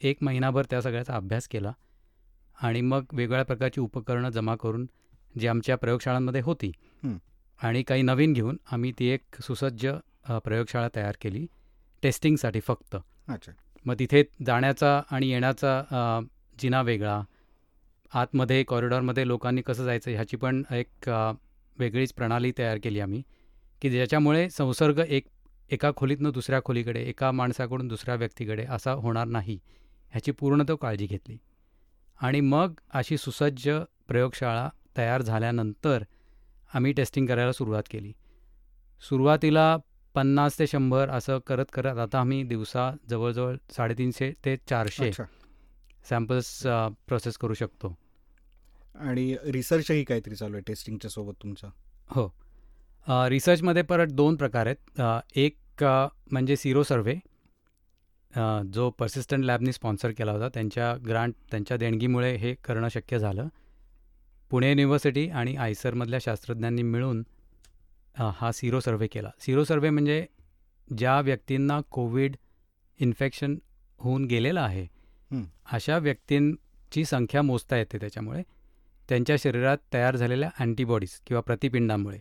एक 0.00 0.18
महिनाभर 0.22 0.64
त्या 0.70 0.80
सगळ्याचा 0.82 1.16
अभ्यास 1.16 1.48
केला 1.48 1.72
आणि 2.58 2.80
मग 2.80 3.04
वेगवेगळ्या 3.12 3.44
प्रकारची 3.44 3.80
उपकरणं 3.80 4.30
जमा 4.30 4.54
करून 4.56 4.86
जी 5.40 5.46
आमच्या 5.46 5.76
प्रयोगशाळांमध्ये 5.76 6.40
होती 6.40 6.70
आणि 7.60 7.82
काही 7.82 8.02
नवीन 8.02 8.32
घेऊन 8.32 8.56
आम्ही 8.72 8.92
ती 8.98 9.06
एक 9.06 9.40
सुसज्ज 9.42 9.86
प्रयोगशाळा 10.28 10.88
तयार 10.96 11.14
केली. 11.20 11.46
टेस्टिंगसाठी 12.02 12.60
फक्त. 12.60 12.96
अच्छा. 13.28 13.52
मग 13.84 13.94
तिथे 13.98 14.22
जाण्याचा 14.46 15.00
आणि 15.10 15.30
येण्याचा 15.30 16.20
जिना 16.58 16.80
वेगळा. 16.82 17.20
आतमध्ये 18.14 18.62
कॉरिडॉरमध्ये 18.62 19.26
लोकांनी 19.28 19.62
कसं 19.62 19.84
जायचं 19.84 20.10
ह्याची 20.10 20.36
पण 20.36 20.62
एक 20.72 21.10
वेगळीच 21.78 22.12
प्रणाली 22.12 22.52
तयार 22.58 22.78
केली 22.82 23.00
आम्ही. 23.00 23.22
की 23.82 23.90
ज्याच्यामुळे 23.90 24.48
संसर्ग 24.50 24.98
एक 25.08 25.26
एका 25.70 25.90
खोलीतनं 25.96 26.30
दुसऱ्या 26.30 26.60
खोलीकडे 26.64 27.02
एका 27.02 27.30
माणसाकडून 27.30 27.88
दुसऱ्या 27.88 28.14
व्यक्तीकडे 28.14 28.64
असा 28.70 28.92
होणार 28.92 29.26
नाही 29.26 29.58
ह्याची 30.10 30.32
पूर्णतः 30.32 30.74
काळजी 30.74 31.06
घेतली. 31.06 31.36
आणि 32.20 32.40
मग 32.40 32.72
अशी 32.94 33.16
सुसज्ज 33.18 33.68
प्रयोगशाळा 34.08 34.68
तयार 34.96 35.22
झाल्यानंतर 35.22 36.02
आम्ही 36.74 36.92
टेस्टिंग 36.92 37.26
करायला 37.26 37.52
सुरुवात 37.52 37.82
केली. 37.90 38.12
सुरुवातीला 39.08 39.76
पन्नास 40.14 40.58
ते 40.58 40.66
शंभर 40.66 41.08
असं 41.08 41.38
करत 41.46 41.64
करत 41.72 41.98
आता 41.98 42.20
आम्ही 42.20 42.42
दिवसा 42.42 42.90
जवळजवळ 43.10 43.56
साडेतीनशे 43.76 44.32
ते 44.44 44.56
चारशे 44.68 45.10
सॅम्पल्स 46.10 46.60
प्रोसेस 47.08 47.36
करू 47.36 47.54
शकतो. 47.54 47.96
आणि 48.94 49.34
रिसर्चही 49.44 50.04
काहीतरी 50.04 50.34
चालू 50.34 50.54
आहे 50.54 50.62
टेस्टिंगच्या 50.66 51.10
सोबत 51.10 51.34
तुमचं? 51.42 51.68
हो. 52.10 52.26
रिसर्चमध्ये 53.28 53.82
परत 53.82 54.06
दोन 54.12 54.36
प्रकार 54.36 54.66
आहेत. 54.66 55.00
एक 55.36 55.84
म्हणजे 56.32 56.56
सिरो 56.56 56.82
सर्व्हे 56.82 57.16
अ, 58.32 58.42
जो 58.74 58.88
पर्सिस्टंट 58.90 59.44
लॅबनी 59.44 59.72
स्पॉन्सर 59.72 60.10
केला 60.10 60.32
होता. 60.32 60.48
त्यांच्या 60.48 60.94
ग्रांट 61.06 61.34
त्यांच्या 61.50 61.76
देणगीमुळे 61.76 62.34
हे 62.36 62.54
करणं 62.64 62.88
शक्य 62.88 63.18
झालं. 63.18 63.48
पुणे 64.50 64.68
युनिव्हर्सिटी 64.68 65.28
आणि 65.30 65.54
आयसरमधल्या 65.56 66.18
शास्त्रज्ञांनी 66.22 66.82
मिळून 66.82 67.22
हा 68.14 68.50
सिरो 68.52 68.80
सर्व्हे 68.80 69.06
केला 69.08 69.30
सिरो 69.40 69.64
सर्व्हे 69.64 69.90
म्हणजे 69.90 70.24
ज्या 70.98 71.20
व्यक्तींना 71.20 71.80
कोविड 71.90 72.36
इन्फेक्शन 73.00 73.56
होऊन 73.98 74.24
गेलेलं 74.24 74.60
आहे 74.60 74.82
हं. 75.30 75.42
अशा 75.72 75.98
व्यक्तींची 75.98 77.04
संख्या 77.04 77.42
मोजता 77.42 77.76
येते 77.76 77.98
त्याच्यामुळे 77.98 78.42
त्यांच्या 79.08 79.36
शरीरात 79.38 79.78
तयार 79.92 80.16
झालेल्या 80.16 80.50
अँटीबॉडीज 80.58 81.10
किंवा 81.26 81.40
प्रतिपिंडामुळे. 81.40 82.18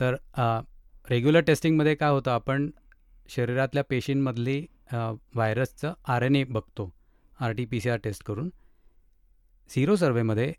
तर 0.00 0.14
रेग्युलर 1.10 1.40
टेस्टिंगमध्ये 1.40 1.94
काय 1.94 2.10
होतं 2.10 2.30
आपण 2.30 2.70
शरीरातल्या 3.28 3.82
पेशींमधली 3.84 4.60
व्हायरसचं 4.92 5.92
आर 6.08 6.22
एन 6.22 6.36
ए 6.36 6.42
बघतो 6.44 6.90
R 7.40 7.52
T 7.52 7.64
P 7.64 7.80
C 7.80 7.90
R 7.90 7.98
test 8.04 8.24
करून 8.24 8.48
झिरो 9.70 9.96
सर्वेमध्ये 9.96 10.52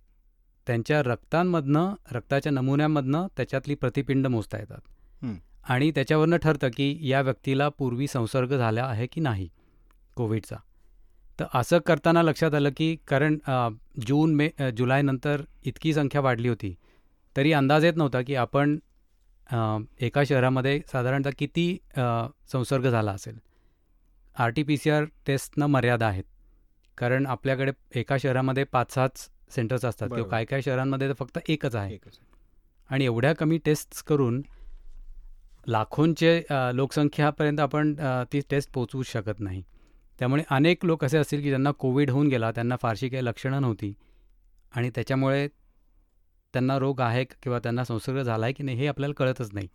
त्यांच्या 0.68 1.02
रक्तांमधनं 1.04 1.94
रक्ताच्या 2.12 2.52
नमुन्यामधनं 2.52 3.28
त्याच्यातली 3.38 3.76
प्रतिपिंड 3.76 4.28
मोजता 4.28 4.58
येतात. 4.58 4.82
आणि 5.64 5.92
त्याच्यावरनं 5.92 6.38
ठरतं 6.38 6.70
की 6.70 6.98
या 7.02 7.22
व्यक्तीला 7.22 7.70
पूर्वी 7.70 8.08
संसर्ग 8.08 8.58
झाला 8.58 8.84
आहे 8.84 9.08
की 9.08 9.22
नाही 9.22 9.50
कोविडचा. 10.16 10.56
तर 11.40 11.46
असं 11.54 11.80
करताना 11.80 12.22
लक्षात 12.24 12.54
आलं 12.54 12.70
की 12.78 12.96
कारण 13.08 13.38
जून 14.08 14.34
मे 14.36 14.50
जुलैनंतर 14.78 15.42
इतकी 15.66 15.94
संख्या 15.94 16.22
वाढली 16.22 16.48
होती 16.48 16.74
तरी 17.36 17.52
अंदाज 17.54 17.86
येत 17.86 17.94
नव्हता 17.96 18.22
की 18.22 18.36
आपण 18.36 18.78
एका 20.02 20.24
शहरामध्ये 20.24 20.80
साधारणतः 20.92 21.30
किती 21.38 21.78
संसर्ग 22.52 22.90
झाला 22.90 23.12
असेल. 23.12 23.38
R 24.36 24.50
T 24.50 24.64
P 24.64 24.78
C 24.78 24.90
R 24.90 25.06
टेस्टनं 25.28 25.66
मर्यादा 25.66 26.08
आहेत. 26.08 26.24
कारण 26.98 27.26
आपल्याकडे 27.26 27.72
एका 27.96 28.18
शहरामध्ये 28.18 28.64
पाच 28.64 28.94
सहाच 28.94 29.28
सेंटर्स 29.52 29.86
असतात 29.86 30.08
किंवा. 30.10 30.28
काय 30.30 30.46
काय 30.46 30.62
शहरांमध्ये 30.62 31.08
तर 31.10 31.14
फक्त 31.14 31.40
एकच 31.48 31.76
आहे. 31.76 31.98
आणि 32.90 33.06
एवढ्या 33.06 33.34
कमी 33.34 33.58
टेस्ट्स 33.58 34.04
करून 34.04 34.42
लाखोंचे 35.68 36.42
लोकसंख्यापर्यंत 36.74 37.60
आपण 37.60 37.94
ती 38.34 38.40
टेस्ट 38.50 38.72
पोचवू 38.74 39.04
शकत 39.04 39.40
नाही 39.40 39.62
त्यामुळे 40.20 40.44
अनेक 40.50 40.86
लोक 40.86 41.04
असे 41.06 41.18
असतील 41.18 41.42
की 41.42 41.48
ज्यांना 41.48 41.72
कोविड 41.72 42.10
होऊन 42.10 42.28
गेला 42.28 42.52
त्यांना 42.52 42.76
फारशी 42.76 43.10
काही 43.10 43.26
लक्षणं 43.26 43.62
नव्हती 43.62 43.94
आणि 44.74 44.90
त्याच्यामुळे 44.96 45.48
त्यांना 46.54 46.78
रोग 46.80 47.02
आहे 47.02 47.24
किंवा 47.44 47.60
त्यांना 47.60 47.84
संसर्ग 47.84 48.22
झाला 48.22 48.46
आहे 48.46 48.54
की 48.54 48.64
नाही 48.64 48.78
हे 48.78 48.88
आपल्याला 48.88 49.14
कळतच 49.18 49.54
नाही 49.54 49.68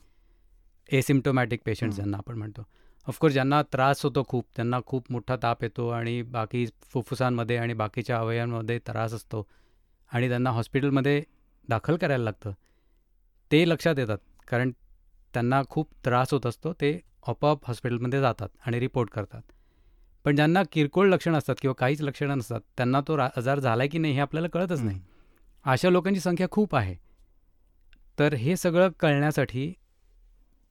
एसिम्टोमॅटिक 0.88 1.60
पेशंट्स 1.66 1.94
हं. 1.94 1.96
ज्यांना 1.96 2.16
आपण 2.16 2.38
म्हणतो 2.38 2.64
ऑफकोर्स 3.06 3.32
ज्यांना 3.32 3.62
त्रास 3.62 4.02
होतो 4.04 4.22
खूप 4.28 4.46
त्यांना 4.56 4.78
खूप 4.86 5.10
मोठा 5.12 5.36
ताप 5.36 5.62
येतो 5.62 5.88
आणि 5.88 6.20
बाकी 6.22 6.64
फुफ्फुसांमध्ये 6.82 7.56
आणि 7.56 7.72
बाकीच्या 7.74 8.18
अवयवांमध्ये 8.18 8.78
त्रास 8.78 9.12
असतो 9.14 9.46
आणि 10.12 10.28
त्यांना 10.28 10.50
हॉस्पिटलमध्ये 10.50 11.22
दाखल 11.68 11.96
करायला 11.96 12.24
लागतं. 12.24 12.52
ते 13.52 13.68
लक्षात 13.68 13.94
येतात 13.98 14.18
कारण 14.48 14.70
त्यांना 15.34 15.62
खूप 15.68 15.90
त्रास 16.04 16.32
होत 16.32 16.46
असतो 16.46 16.72
ते 16.72 17.00
आपोआप 17.26 17.58
हॉस्पिटलमध्ये 17.66 18.20
जातात 18.20 18.48
आणि 18.66 18.80
रिपोर्ट 18.80 19.10
करतात. 19.10 19.42
पण 20.24 20.36
ज्यांना 20.36 20.62
किरकोळ 20.72 21.08
लक्षणं 21.08 21.38
असतात 21.38 21.54
किंवा 21.60 21.74
काहीच 21.74 22.02
लक्षणं 22.02 22.38
नसतात 22.38 22.60
त्यांना 22.76 23.00
तो 23.00 23.16
रा 23.16 23.28
आजार 23.36 23.58
झाला 23.58 23.82
आहे 23.82 23.88
की 23.88 23.98
नाही 23.98 24.14
हे 24.14 24.20
आपल्याला 24.20 24.48
कळतच 24.48 24.80
नाही. 24.80 25.00
अशा 25.64 25.90
लोकांची 25.90 26.20
संख्या 26.20 26.46
खूप 26.50 26.76
आहे. 26.76 26.94
तर 28.18 28.34
हे 28.34 28.56
सगळं 28.56 28.88
कळण्यासाठी 29.00 29.74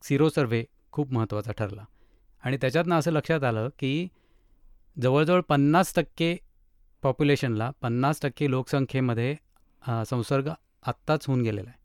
सिरो 0.02 0.28
सर्व्हे 0.28 0.64
खूप 0.92 1.12
महत्त्वाचा 1.12 1.52
ठरला. 1.52 1.84
आणि 2.44 2.56
त्याच्यातनं 2.56 2.98
असं 2.98 3.10
लक्षात 3.10 3.44
आलं 3.44 3.68
की 3.78 4.08
जवळजवळ 5.02 5.40
पन्नास 5.40 5.94
टक्के 5.94 6.36
पॉप्युलेशनला 7.06 7.70
पन्नास 7.82 8.20
टक्के 8.20 8.50
लोकसंख्येमध्ये 8.50 9.36
अ, 9.88 10.02
संसर्ग 10.04 10.48
आत्ताच 10.86 11.26
होऊन 11.26 11.42
गेलेला 11.42 11.70
आहे. 11.70 11.78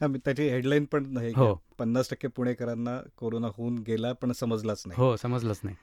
हा, 0.00 0.06
मी 0.06 0.18
त्याची 0.18 0.48
हेडलाईन 0.48 0.84
पण 0.84 1.06
नाही 1.08 1.32
हो. 1.36 1.62
पन्नास 1.78 2.10
टक्के 2.10 2.28
पुणेकरांना 2.28 3.00
कोरोना 3.16 3.46
होऊन 3.46 3.78
गेला 3.78 4.12
पण 4.12 4.32
समजलाच 4.32 4.82
नाही. 4.86 5.00
हो 5.02 5.16
समजलंच 5.16 5.60
नाही. 5.64 5.76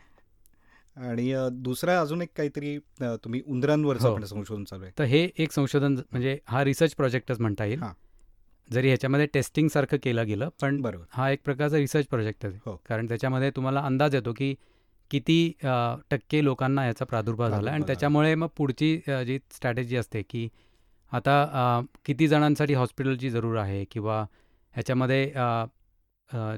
आणि 1.08 1.32
अ, 1.32 1.48
दुसरा 1.50 2.00
अजून 2.02 2.22
एक 2.22 2.30
काहीतरी 2.38 2.76
अ, 3.02 3.16
तुम्ही 3.24 3.42
उंदरांवरचं 3.46 4.08
हो. 4.10 4.16
पण 4.16 4.24
संशोधन 4.24 4.64
चालू 4.64 4.84
आहे. 4.84 4.92
तर 5.00 5.04
हे 5.04 5.30
एक 5.38 5.52
संशोधन 5.52 5.96
म्हणजे 5.96 6.38
हा 6.48 6.64
रिसर्च 6.64 6.96
प्रोजेक्टच 6.96 7.40
म्हणता 7.40 7.66
येईल. 7.66 7.80
हां. 7.80 7.94
जरी 8.74 8.88
ह्याच्यामध्ये 8.88 9.26
टेस्टिंग 9.26 9.68
सारखं 9.68 9.98
केलं 10.04 10.26
गेलं 10.26 10.50
पण 10.62 10.82
बरोबर. 10.82 11.06
हा 11.10 11.32
एक 11.32 11.42
प्रकारचा 11.46 11.78
रिसर्च 11.78 12.08
प्रोजेक्ट 12.08 12.46
आहे. 12.46 12.58
हो. 12.66 12.82
कारण 12.90 13.08
त्याच्यामध्ये 13.08 13.52
तुम्हाला 13.52 13.80
अंदाज 13.80 14.16
येतो 14.16 14.34
की 14.34 14.56
किती 15.12 15.52
टक्के 16.12 16.44
लोकांना 16.44 16.86
याचा 16.86 17.06
प्रादुर्भाव 17.06 17.50
झाला 17.50 17.72
आणि. 17.72 17.84
त्याच्यामुळे 17.88 18.34
मग 18.36 18.48
पुढची 18.58 18.96
जी 19.28 19.38
स्ट्रॅटेजी 19.52 19.96
असते 19.98 20.22
की 20.30 20.48
आता 21.12 21.82
किती 22.06 22.28
जणांसाठी 22.28 22.74
हॉस्पिटलची 22.74 23.30
जरूर 23.30 23.58
आहे 23.58 23.84
किंवा 23.92 24.22
ह्याच्यामध्ये 24.76 25.26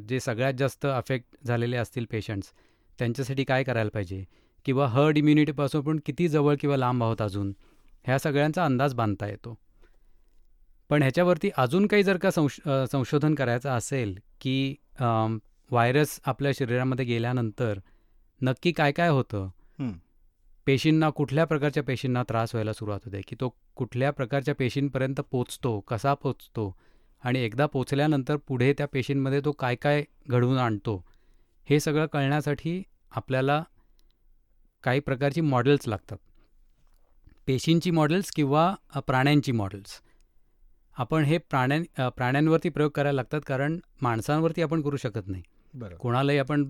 जे 0.10 0.20
सगळ्यात 0.20 0.54
जास्त 0.54 0.86
अफेक्ट 0.86 1.46
झालेले 1.46 1.78
असतील 1.78 2.06
पेशंट्स 2.12 2.52
त्यांच्यासाठी 3.00 3.44
काय 3.44 3.64
करायला 3.64 3.90
पाहिजे? 3.90 4.24
किंवा 4.66 4.88
हर्ड 4.88 5.18
इम्युनिटीपासून 5.18 5.82
पण 5.82 6.00
किती 6.06 6.28
जवळ 6.28 6.56
किंवा 6.60 6.78
लांब 6.78 7.04
आहोत 7.04 7.22
अजून? 7.22 7.52
ह्या 8.06 8.18
सगळ्यांचा 8.20 8.66
अंदाज 8.66 8.94
बांधता 8.94 9.28
येतो. 9.28 9.58
पण 10.90 11.02
ह्याच्यावरती 11.02 11.50
अजून 11.58 11.88
काही 11.88 12.04
जर 12.04 12.18
का 12.18 12.32
संश 12.32 12.60
संशोधन 12.92 13.36
करायचं 13.36 13.70
असेल 13.70 14.18
की 14.42 14.76
व्हायरस 15.00 16.20
आपल्या 16.26 16.52
शरीरामध्ये 16.56 17.06
गेल्यानंतर 17.06 17.80
नक्की 18.44 18.72
काय 18.72 18.92
काय 18.92 19.10
होतं. 19.10 19.50
पेशींना 20.66 21.10
कुठल्या 21.10 21.46
प्रकारच्या 21.46 21.84
पेशींना 21.84 22.24
त्रास 22.24 22.54
व्हायला 22.54 22.74
सुरुवात 22.74 23.00
होते? 23.06 23.22
की 23.28 23.36
तो 23.40 23.50
कुठल्या 23.76 24.12
प्रकारच्या 24.12 24.56
पेशींपर्यंत 24.56 25.22
पोचतो? 25.32 25.80
कसा 25.80 26.14
पोचतो? 26.14 26.76
आणि 27.24 27.40
एकदा 27.40 27.66
पोचल्यानंतर 27.66 28.36
पुढे 28.38 28.74
त्या 28.78 28.88
पेशींमध्ये 28.88 29.40
तो 29.46 29.52
काय 29.52 29.76
काय 29.76 30.04
घडवून 30.30 30.58
आणतो? 30.58 31.04
हे 31.70 31.80
सगळं 31.80 32.06
कळण्यासाठी 32.06 32.82
आपल्याला 33.12 33.64
काही 34.84 35.00
प्रकारची 35.00 35.42
मॉडेल्स 35.42 35.88
लागतात. 35.88 36.18
पेशींची 37.48 37.92
मॉडेल्स 37.92 38.32
किंवा 38.32 38.74
प्राण्यांची 39.08 39.52
मॉडेल्स. 39.52 40.00
आपण 40.98 41.24
हे 41.24 41.38
प्राण्यां 41.38 42.10
प्राण्यांवरती 42.10 42.70
प्रयोग 42.70 42.92
करायला 42.92 43.16
लागतात 43.16 43.42
कारण 43.48 43.80
माणसांवरती 44.02 44.62
आपण 44.62 44.82
करू 44.82 44.98
शकत 44.98 45.28
नाही. 45.28 45.44
कोणालाही 46.00 46.38
आपण 46.40 46.70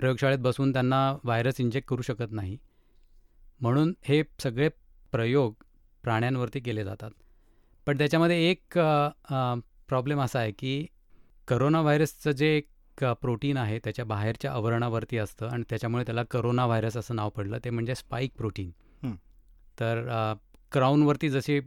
प्रयोगशाळेत 0.00 0.38
बसून 0.38 0.72
त्यांना 0.72 1.16
व्हायरस 1.24 1.60
इंजेक्ट 1.60 1.88
करू 1.88 2.02
शकत 2.02 2.30
नाही 2.30 2.56
म्हणून 3.60 3.92
हे 4.02 4.22
सगळे 4.42 4.68
प्रयोग 5.12 5.54
प्राण्यांवरती 6.02 6.60
केले 6.60 6.84
जातात 6.84 7.10
पण 7.86 7.98
त्याच्यामध्ये 7.98 8.50
एक 8.50 8.78
प्रॉब्लेम 9.88 10.20
असा 10.20 10.38
आहे 10.38 10.52
की 10.52 10.86
करोना 11.48 11.80
व्हायरसचं 11.80 12.30
जे 12.30 12.56
एक 12.56 13.04
प्रोटीन 13.04 13.56
आहे 13.56 13.78
त्याच्या 13.78 14.04
बाहेरच्या 14.04 14.52
आवरणावरती 14.52 15.18
असतं 15.18 15.48
आणि 15.48 15.62
त्याच्यामुळे 15.70 16.04
त्याला 16.04 16.22
करोना 16.22 16.66
व्हायरस 16.66 16.96
असं 16.96 17.16
नाव 17.16 17.30
पडलं 17.30 17.58
ते 17.64 17.70
म्हणजे 17.70 17.94
स्पाईक 17.94 18.32
प्रोटीन. 18.36 18.70
तर 19.80 20.34
क्राऊनवरती 20.72 21.28
जसे 21.30 21.60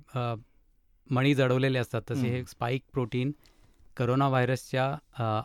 मणी 1.09 1.33
जडवलेले 1.35 1.79
असतात 1.79 2.01
तसे 2.11 2.19
हं. 2.19 2.27
हे 2.27 2.43
स्पाईक 2.45 2.83
प्रोटीन 2.93 3.31
करोना 3.97 4.27
व्हायरसच्या 4.29 4.85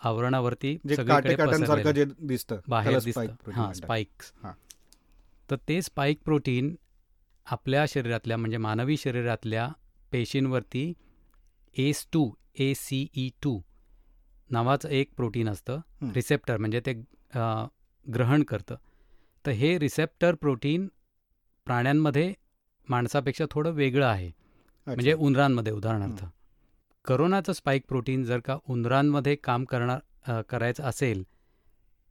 आवरणावरती 0.02 0.76
सगळीकडे 0.96 1.92
जे 1.92 2.04
दिसतं 2.20 2.60
बाहेर 2.68 2.98
दिसतं 2.98 3.50
हां. 3.52 3.72
स्पाइक्स 3.72 4.32
हां. 4.42 4.52
तर 5.50 5.56
ते 5.68 5.80
स्पाईक 5.82 6.22
प्रोटीन 6.24 6.74
आपल्या 7.46 7.84
शरीरातल्या 7.88 8.36
म्हणजे 8.36 8.56
मानवी 8.56 8.96
शरीरातल्या 8.96 9.68
पेशींवरती 10.12 10.92
S 11.76 12.06
two 12.12 12.30
A 12.58 12.72
C 12.74 13.06
E 13.14 13.28
two 13.42 13.60
नावाचं 14.50 14.88
एक 14.88 15.10
प्रोटीन 15.16 15.48
असतं. 15.48 15.80
रिसेप्टर 16.14 16.56
म्हणजे 16.56 16.80
ते 16.80 16.92
ग्रहण 18.06 18.42
करतं 18.42 18.76
तर 19.44 19.50
हे 19.50 19.78
रिसेप्टर 19.78 20.34
प्रोटीन 20.34 20.88
प्राण्यांमध्ये 21.66 22.32
माणसापेक्षा 22.88 23.44
थोडं 23.50 23.70
वेगळं 23.70 24.06
आहे. 24.06 24.30
म्हणजे 24.86 25.12
उंदरांमध्ये 25.12 25.72
उदाहरणार्थ 25.72 26.24
करोनाचं 27.04 27.52
स्पाईक 27.52 27.84
प्रोटीन 27.88 28.24
जर 28.24 28.40
का 28.40 28.56
उंदरांमध्ये 28.68 29.34
काम 29.36 29.64
करणार 29.64 30.40
करायचं 30.48 30.84
असेल 30.84 31.22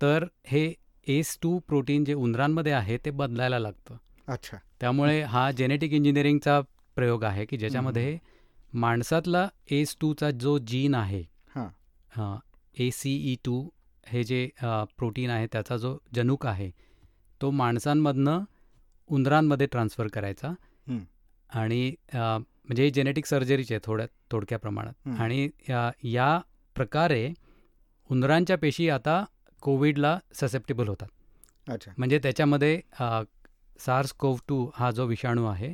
तर 0.01 0.25
हे 0.47 0.71
एस 1.07 1.37
टू 1.41 1.57
प्रोटीन 1.67 2.03
जे 2.03 2.13
उंदरांमध्ये 2.13 2.71
आहे 2.71 2.97
ते 3.05 3.09
बदलायला 3.11 3.59
लागतं 3.59 3.97
अच्छा 4.27 4.57
त्यामुळे 4.81 5.21
हा 5.23 5.49
जेनेटिक 5.51 5.93
इंजिनिअरिंगचा 5.93 6.59
प्रयोग 6.97 7.23
आहे 7.23 7.45
की 7.45 7.57
ज्याच्यामध्ये 7.57 8.17
माणसातला 8.73 9.47
एस 9.71 9.95
टूचा 10.01 10.31
जो 10.31 10.57
जीन 10.67 10.95
आहे 10.95 11.21
हां. 11.55 12.37
ए 12.75 12.89
सी 12.93 13.13
ई 13.31 13.35
टू 13.45 13.61
हे 14.03 14.23
जे 14.23 14.47
प्रोटीन 14.97 15.29
आहे 15.29 15.47
त्याचा 15.51 15.77
जो 15.77 15.97
जनुक 16.15 16.45
आहे 16.45 16.69
तो 17.41 17.51
माणसांमधनं 17.51 18.43
उंदरांमध्ये 19.09 19.67
ट्रान्सफर 19.67 20.07
करायचा. 20.07 20.53
आणि 21.49 21.93
म्हणजे 22.67 22.83
ही 22.83 22.91
जेनेटिक 22.91 23.25
सर्जरीची 23.25 23.73
आहे 23.73 23.81
थोड्या 23.85 24.05
थोडक्या 24.31 24.57
प्रमाणात. 24.59 25.07
आणि 25.19 25.49
या 25.69 25.89
या 26.03 26.37
प्रकारे 26.75 27.27
उंदरांच्या 28.09 28.57
पेशी 28.57 28.89
आता 28.89 29.23
कोविडला 29.63 30.17
ससेप्टेबल 30.33 30.87
होतात. 30.87 31.07
अच्छा. 31.67 31.91
म्हणजे 31.97 32.19
त्याच्यामध्ये 32.23 32.79
सार्स 33.79 34.11
कोव 34.13 34.37
टू 34.47 34.69
हा 34.75 34.91
जो 34.91 35.05
विषाणू 35.05 35.45
आहे 35.45 35.73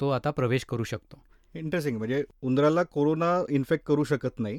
तो 0.00 0.08
आता 0.10 0.30
प्रवेश 0.30 0.64
करू 0.64 0.84
शकतो. 0.84 1.22
इंटरेस्टिंग 1.54 1.96
म्हणजे 1.98 2.22
उंदराला 2.42 2.82
कोरोना 2.82 3.32
इन्फेक्ट 3.50 3.84
करू 3.86 4.04
शकत 4.04 4.40
नाही 4.40 4.58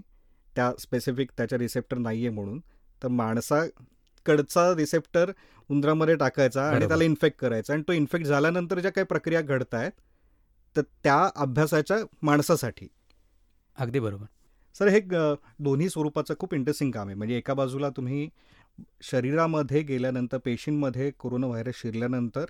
त्या 0.55 0.71
स्पेसिफिक 0.79 1.31
त्याच्या 1.37 1.57
रिसेप्टर 1.57 1.97
नाही 1.97 2.25
आहे 2.25 2.35
म्हणून. 2.35 2.59
तर 3.01 3.07
माणसाकडचा 3.07 4.73
रिसेप्टर 4.75 5.31
उंदरामध्ये 5.69 6.15
टाकायचा 6.15 6.67
आणि. 6.69 6.87
त्याला 6.87 7.03
इन्फेक्ट 7.03 7.39
करायचा. 7.39 7.73
आणि 7.73 7.83
तो 7.87 7.93
इन्फेक्ट 7.93 8.25
झाल्यानंतर 8.25 8.79
ज्या 8.79 8.91
काही 8.91 9.05
प्रक्रिया 9.05 9.41
घडत 9.41 9.73
आहेत 9.73 9.91
तर 10.75 10.81
त्या 10.81 11.29
अभ्यासाच्या 11.35 11.97
माणसासाठी. 12.21 12.87
अगदी 13.77 13.99
बरोबर. 13.99 14.25
सर 14.75 14.87
हे 14.87 14.99
दोन्ही 15.59 15.89
स्वरूपाचं 15.89 16.33
खूप 16.39 16.53
इंटरेस्टिंग 16.53 16.91
काम 16.91 17.07
आहे. 17.07 17.15
म्हणजे 17.15 17.37
एका 17.37 17.53
बाजूला 17.53 17.89
तुम्ही 17.89 18.29
शरीरामध्ये 19.01 19.81
गेल्यानंतर 19.81 20.37
पेशींमध्ये 20.37 21.11
कोरोना 21.11 21.47
व्हायरस 21.47 21.75
शिरल्यानंतर 21.75 22.45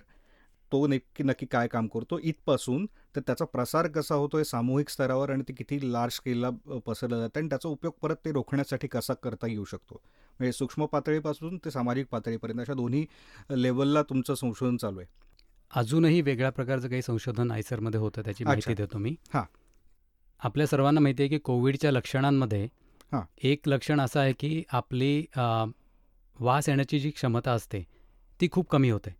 तो 0.72 0.86
नक्की 0.86 1.24
नक्की 1.24 1.46
काय 1.46 1.68
काम 1.68 1.86
करतो? 1.86 2.18
इथपासून 2.18 2.86
तर 3.16 3.20
त्याचा 3.20 3.44
प्रसार 3.44 3.86
कसा 3.88 4.14
होतोय? 4.14 4.44
सामूहिक 4.44 4.88
स्तरावर 4.88 5.30
आणि 5.30 5.42
ते 5.48 5.52
किती 5.52 5.78
लार्ज 5.92 6.12
स्केलला 6.12 6.50
पसरलं 6.86 7.20
जातं 7.20 7.40
आणि 7.40 7.48
त्याचा 7.48 7.68
उपयोग 7.68 7.92
परत 8.02 8.16
ते 8.24 8.32
रोखण्यासाठी 8.32 8.88
कसा 8.88 9.14
करता 9.14 9.46
येऊ 9.46 9.64
शकतो? 9.64 10.00
म्हणजे 10.40 10.52
सूक्ष्म 10.52 10.86
पातळीपासून 10.86 11.56
ते 11.64 11.70
सामाजिक 11.70 12.06
पातळीपर्यंत 12.10 12.60
अशा 12.60 12.74
दोन्ही 12.74 13.04
लेवलला 13.50 14.02
तुमचं 14.02 14.34
संशोधन 14.34 14.76
चालू 14.76 14.98
आहे. 15.00 15.08
अजूनही 15.70 16.20
वेगळ्या 16.20 16.50
प्रकारचं 16.50 16.88
काही 16.88 17.02
संशोधन 17.02 17.50
आयसरमध्ये 17.50 18.00
होतं 18.00 18.22
त्याची 18.22 18.44
माहिती. 18.44 18.74
देतो 18.74 18.98
मी 18.98 19.14
हां. 19.34 19.42
आपल्या 20.40 20.66
सर्वांना 20.66 21.00
माहिती 21.00 21.22
आहे 21.22 21.28
की 21.28 21.38
कोविडच्या 21.38 21.92
लक्षणांमध्ये 21.92 22.64
हां. 23.12 23.20
एक 23.42 23.68
लक्षण 23.68 24.00
असं 24.00 24.20
आहे 24.20 24.32
की 24.32 24.62
आपली 24.70 25.24
वास 26.40 26.68
येण्याची 26.68 27.00
जी 27.00 27.10
क्षमता 27.10 27.52
असते 27.52 27.84
ती 28.40 28.48
खूप 28.52 28.68
कमी 28.68 28.90
होते 28.90 29.10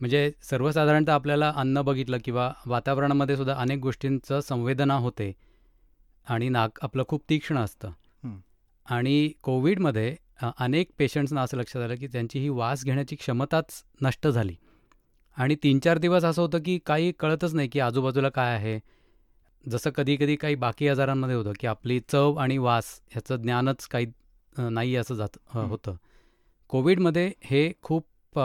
म्हणजे 0.00 0.30
सर्वसाधारणतः 0.42 1.12
आपल्याला 1.12 1.52
अन्न 1.56 1.80
बघितलं 1.80 2.18
किंवा 2.24 2.52
वातावरणामध्ये 2.66 3.36
सुद्धा 3.36 3.54
अनेक 3.54 3.78
गोष्टींचं 3.78 4.40
संवेदना 4.40 4.94
होते 4.94 5.32
आणि 6.26 6.48
नाक 6.48 6.78
आपलं 6.82 7.02
खूप 7.08 7.22
तीक्ष्ण 7.30 7.58
असतं. 7.58 7.90
आणि 8.86 9.32
कोविडमध्ये 9.42 10.16
अनेक 10.58 10.90
पेशंट्सना 10.98 11.42
असं 11.42 11.56
लक्षात 11.56 11.82
आलं 11.82 11.94
की 11.94 12.06
त्यांची 12.06 12.38
ही 12.38 12.48
वास 12.48 12.84
घेण्याची 12.84 13.16
क्षमताच 13.16 13.84
नष्ट 14.02 14.28
झाली 14.28 14.54
आणि 15.38 15.54
तीन 15.62 15.78
चार 15.78 15.98
दिवस 15.98 16.24
असं 16.24 16.42
होतं 16.42 16.62
की 16.64 16.78
काही 16.86 17.12
कळतच 17.18 17.54
नाही 17.54 17.68
की 17.68 17.80
आजूबाजूला 17.80 18.28
काय 18.28 18.54
आहे. 18.54 18.78
जसं 19.64 19.90
कधी 19.90 20.16
कधी 20.16 20.36
काही 20.36 20.54
बाकी 20.56 20.88
आजारांमध्ये 20.88 21.36
होतं 21.36 21.52
की 21.60 21.66
आपली 21.66 21.98
चव 22.08 22.34
आणि 22.34 22.56
वास 22.58 23.00
ह्याचं 23.10 23.36
ज्ञानच 23.36 23.86
काही 23.88 24.06
नाही 24.52 24.94
असं 24.96 25.14
जात. 25.14 25.38
होतं. 25.48 25.96
कोविडमध्ये 26.70 27.30
हे 27.42 27.70
खूप 27.82 28.40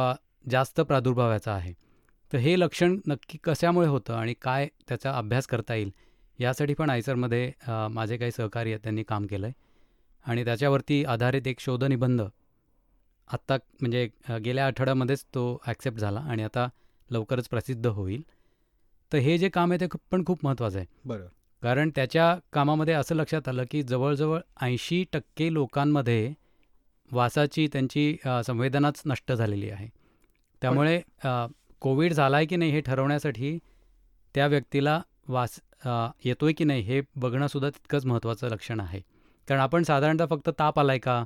जास्त 0.45 0.81
प्रादुर्भावाचं 0.81 1.51
आहे. 1.51 1.73
तर 2.31 2.37
हे 2.37 2.55
लक्षण 2.59 2.97
नक्की 3.07 3.37
कशामुळे 3.43 3.87
होतं 3.87 4.13
आणि 4.13 4.33
काय 4.41 4.67
त्याचा 4.87 5.11
अभ्यास 5.17 5.47
करता 5.47 5.75
येईल 5.75 5.91
यासाठी 6.39 6.73
पण 6.73 6.89
आयसरमध्ये 6.89 7.51
माझे 7.91 8.17
काही 8.17 8.31
सहकारी 8.31 8.69
आहेत 8.69 8.79
त्यांनी 8.83 9.03
काम 9.03 9.25
केलं 9.25 9.45
आहे 9.47 9.53
आणि 10.25 10.45
त्याच्यावरती 10.45 11.03
आधारित 11.05 11.47
एक 11.47 11.59
शोधनिबंध 11.59 12.21
आत्ता 12.21 13.55
म्हणजे 13.81 14.07
गेल्या 14.43 14.65
आठवड्यामध्येच 14.67 15.23
तो 15.35 15.43
ॲक्सेप्ट 15.67 15.99
झाला 15.99 16.19
आणि 16.21 16.43
आता 16.43 16.67
लवकरच 17.11 17.47
प्रसिद्ध 17.49 17.85
होईल. 17.87 18.21
तर 19.11 19.17
हे 19.17 19.37
जे 19.37 19.49
काम 19.49 19.71
आहे 19.71 19.79
ते 19.81 19.87
खूप 19.91 20.01
पण 20.11 20.23
खूप 20.25 20.45
महत्त्वाचं 20.45 20.77
आहे. 20.77 20.85
बरं. 21.05 21.25
कारण 21.63 21.89
त्याच्या 21.95 22.35
कामामध्ये 22.53 22.93
असं 22.93 23.15
लक्षात 23.15 23.47
आलं 23.47 23.63
की 23.71 23.81
जवळजवळ 23.83 24.39
ऐंशी 24.61 25.03
टक्के 25.13 25.53
लोकांमध्ये 25.53 26.33
वासाची 27.11 27.67
त्यांची 27.73 28.15
संवेदनाच 28.45 29.01
नष्ट 29.05 29.31
झालेली 29.31 29.69
आहे. 29.69 29.87
त्यामुळे 30.61 31.01
कोविड 31.81 32.13
झाला 32.13 32.37
आहे 32.37 32.45
की 32.45 32.55
नाही 32.55 32.71
हे 32.71 32.81
ठरवण्यासाठी 32.81 33.57
त्या 34.35 34.47
व्यक्तीला 34.47 35.01
वास 35.27 35.59
अ, 35.85 35.89
येतोय 36.25 36.53
की 36.53 36.63
नाही 36.63 36.81
हे 36.81 37.01
बघणंसुद्धा 37.15 37.69
तितकंच 37.69 38.05
महत्त्वाचं 38.05 38.49
लक्षण 38.49 38.79
आहे. 38.79 38.99
कारण 39.47 39.61
आपण 39.61 39.83
साधारणतः 39.83 40.25
फक्त 40.25 40.49
ताप 40.59 40.79
आलाय 40.79 40.97
का? 40.97 41.23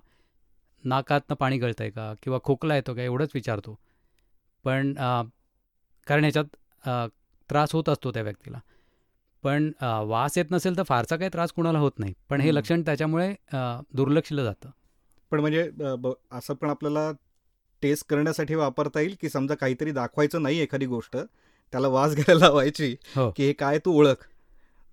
नाकातनं 0.84 1.36
पाणी 1.36 1.58
गळतं 1.58 1.84
आहे 1.84 1.92
का? 1.92 2.14
किंवा 2.24 2.40
खोकला 2.44 2.76
येतो 2.76 2.94
का? 2.96 3.02
एवढंच 3.02 3.32
विचारतो. 3.36 3.78
पण 4.66 4.94
कारण 6.08 6.24
ह्याच्यात 6.24 7.10
त्रास 7.50 7.74
होत 7.74 7.90
असतो 7.90 8.12
त्या 8.12 8.24
व्यक्तीला 8.24 8.60
पण 9.44 9.72
वास 10.08 10.38
येत 10.38 10.46
नसेल 10.52 10.78
तर 10.78 10.84
फारसा 10.84 11.16
काही 11.16 11.30
त्रास 11.34 11.52
कुणाला 11.52 11.80
होत 11.80 12.00
नाही 12.00 12.14
पण 12.30 12.42
हे. 12.42 12.52
लक्षण 12.54 12.82
त्याच्यामुळे 12.82 13.34
दुर्लक्षलं 13.94 14.44
जातं 14.44 14.70
पण 15.32 15.40
म्हणजे 15.40 15.70
असं 16.32 16.54
पण 16.54 16.70
आपल्याला 16.70 17.12
टेस्ट 17.84 18.06
करण्यासाठी 18.10 18.56
वापरता 18.56 19.00
येईल 19.00 19.16
की 19.22 19.30
समजा 19.30 19.56
काहीतरी 19.56 19.92
दाखवायचं 19.92 20.42
नाही 20.44 20.60
एखादी 20.60 20.86
गोष्ट 20.86 21.18
त्याला 21.18 21.88
वास 21.88 22.16
घ्यायला 22.16 22.40
लावायची 22.40 22.96
हो. 23.16 23.30
की 23.32 23.46
हे 23.46 23.54
काय 23.54 23.80
तू 23.80 23.94
ओळख 24.00 24.24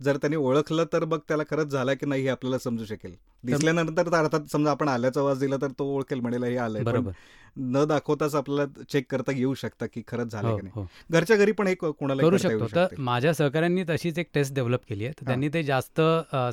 जर 0.03 0.17
त्याने 0.17 0.37
ओळखलं 0.37 0.85
तर 0.93 1.05
मग 1.05 1.19
त्याला 1.29 1.43
खरंच 1.51 1.67
झालं 1.67 1.95
की 1.95 2.07
नाही 2.07 2.23
हे 2.23 2.29
आपल्याला 2.29 2.59
समजू 2.59 2.85
शकेल. 2.85 3.15
दिसल्यानंतर 3.45 4.07
तर 4.07 4.15
अर्थात 4.15 4.41
समजा 4.53 4.71
आपण 4.71 4.89
आल्याचा 4.89 5.23
वास 5.23 5.39
दिला 5.39 5.57
तर 5.57 5.69
तो 5.79 5.85
ओळखेल 5.85 6.21
म्हणेल 6.21 6.45
हे 6.45 6.57
आलंय. 6.57 6.83
बरोबर. 6.83 7.13
न 7.57 7.85
दाखवताच 7.85 8.35
आपल्याला 8.35 8.83
चेक 8.93 9.11
करता 9.11 9.33
येऊ 9.33 9.55
शकतं 9.55 9.87
की 9.93 10.03
खरंच 10.09 10.33
झालं 10.33 10.49
हो 10.49 10.57
की 10.57 10.63
नाही. 10.63 10.73
हो. 10.75 10.87
घरच्या 11.11 11.37
घरी 11.37 11.53
पण 11.53 11.67
हे 11.67 11.75
को- 11.75 11.93
कोणाला 11.93 12.23
करू 12.23 12.37
शकतो. 12.37 12.67
तर. 12.75 12.87
माझ्या 12.99 13.35
सहकाऱ्यांनी 13.35 13.85
तशीच 13.85 14.19
एक 14.19 14.27
टेस्ट 14.35 14.55
डेव्हलप 14.55 14.81
केली 14.89 15.05
आहे. 15.05 15.13
तर. 15.21 15.27
त्यांनी 15.27 15.49
ते 15.49 15.63
जास्त 15.63 16.01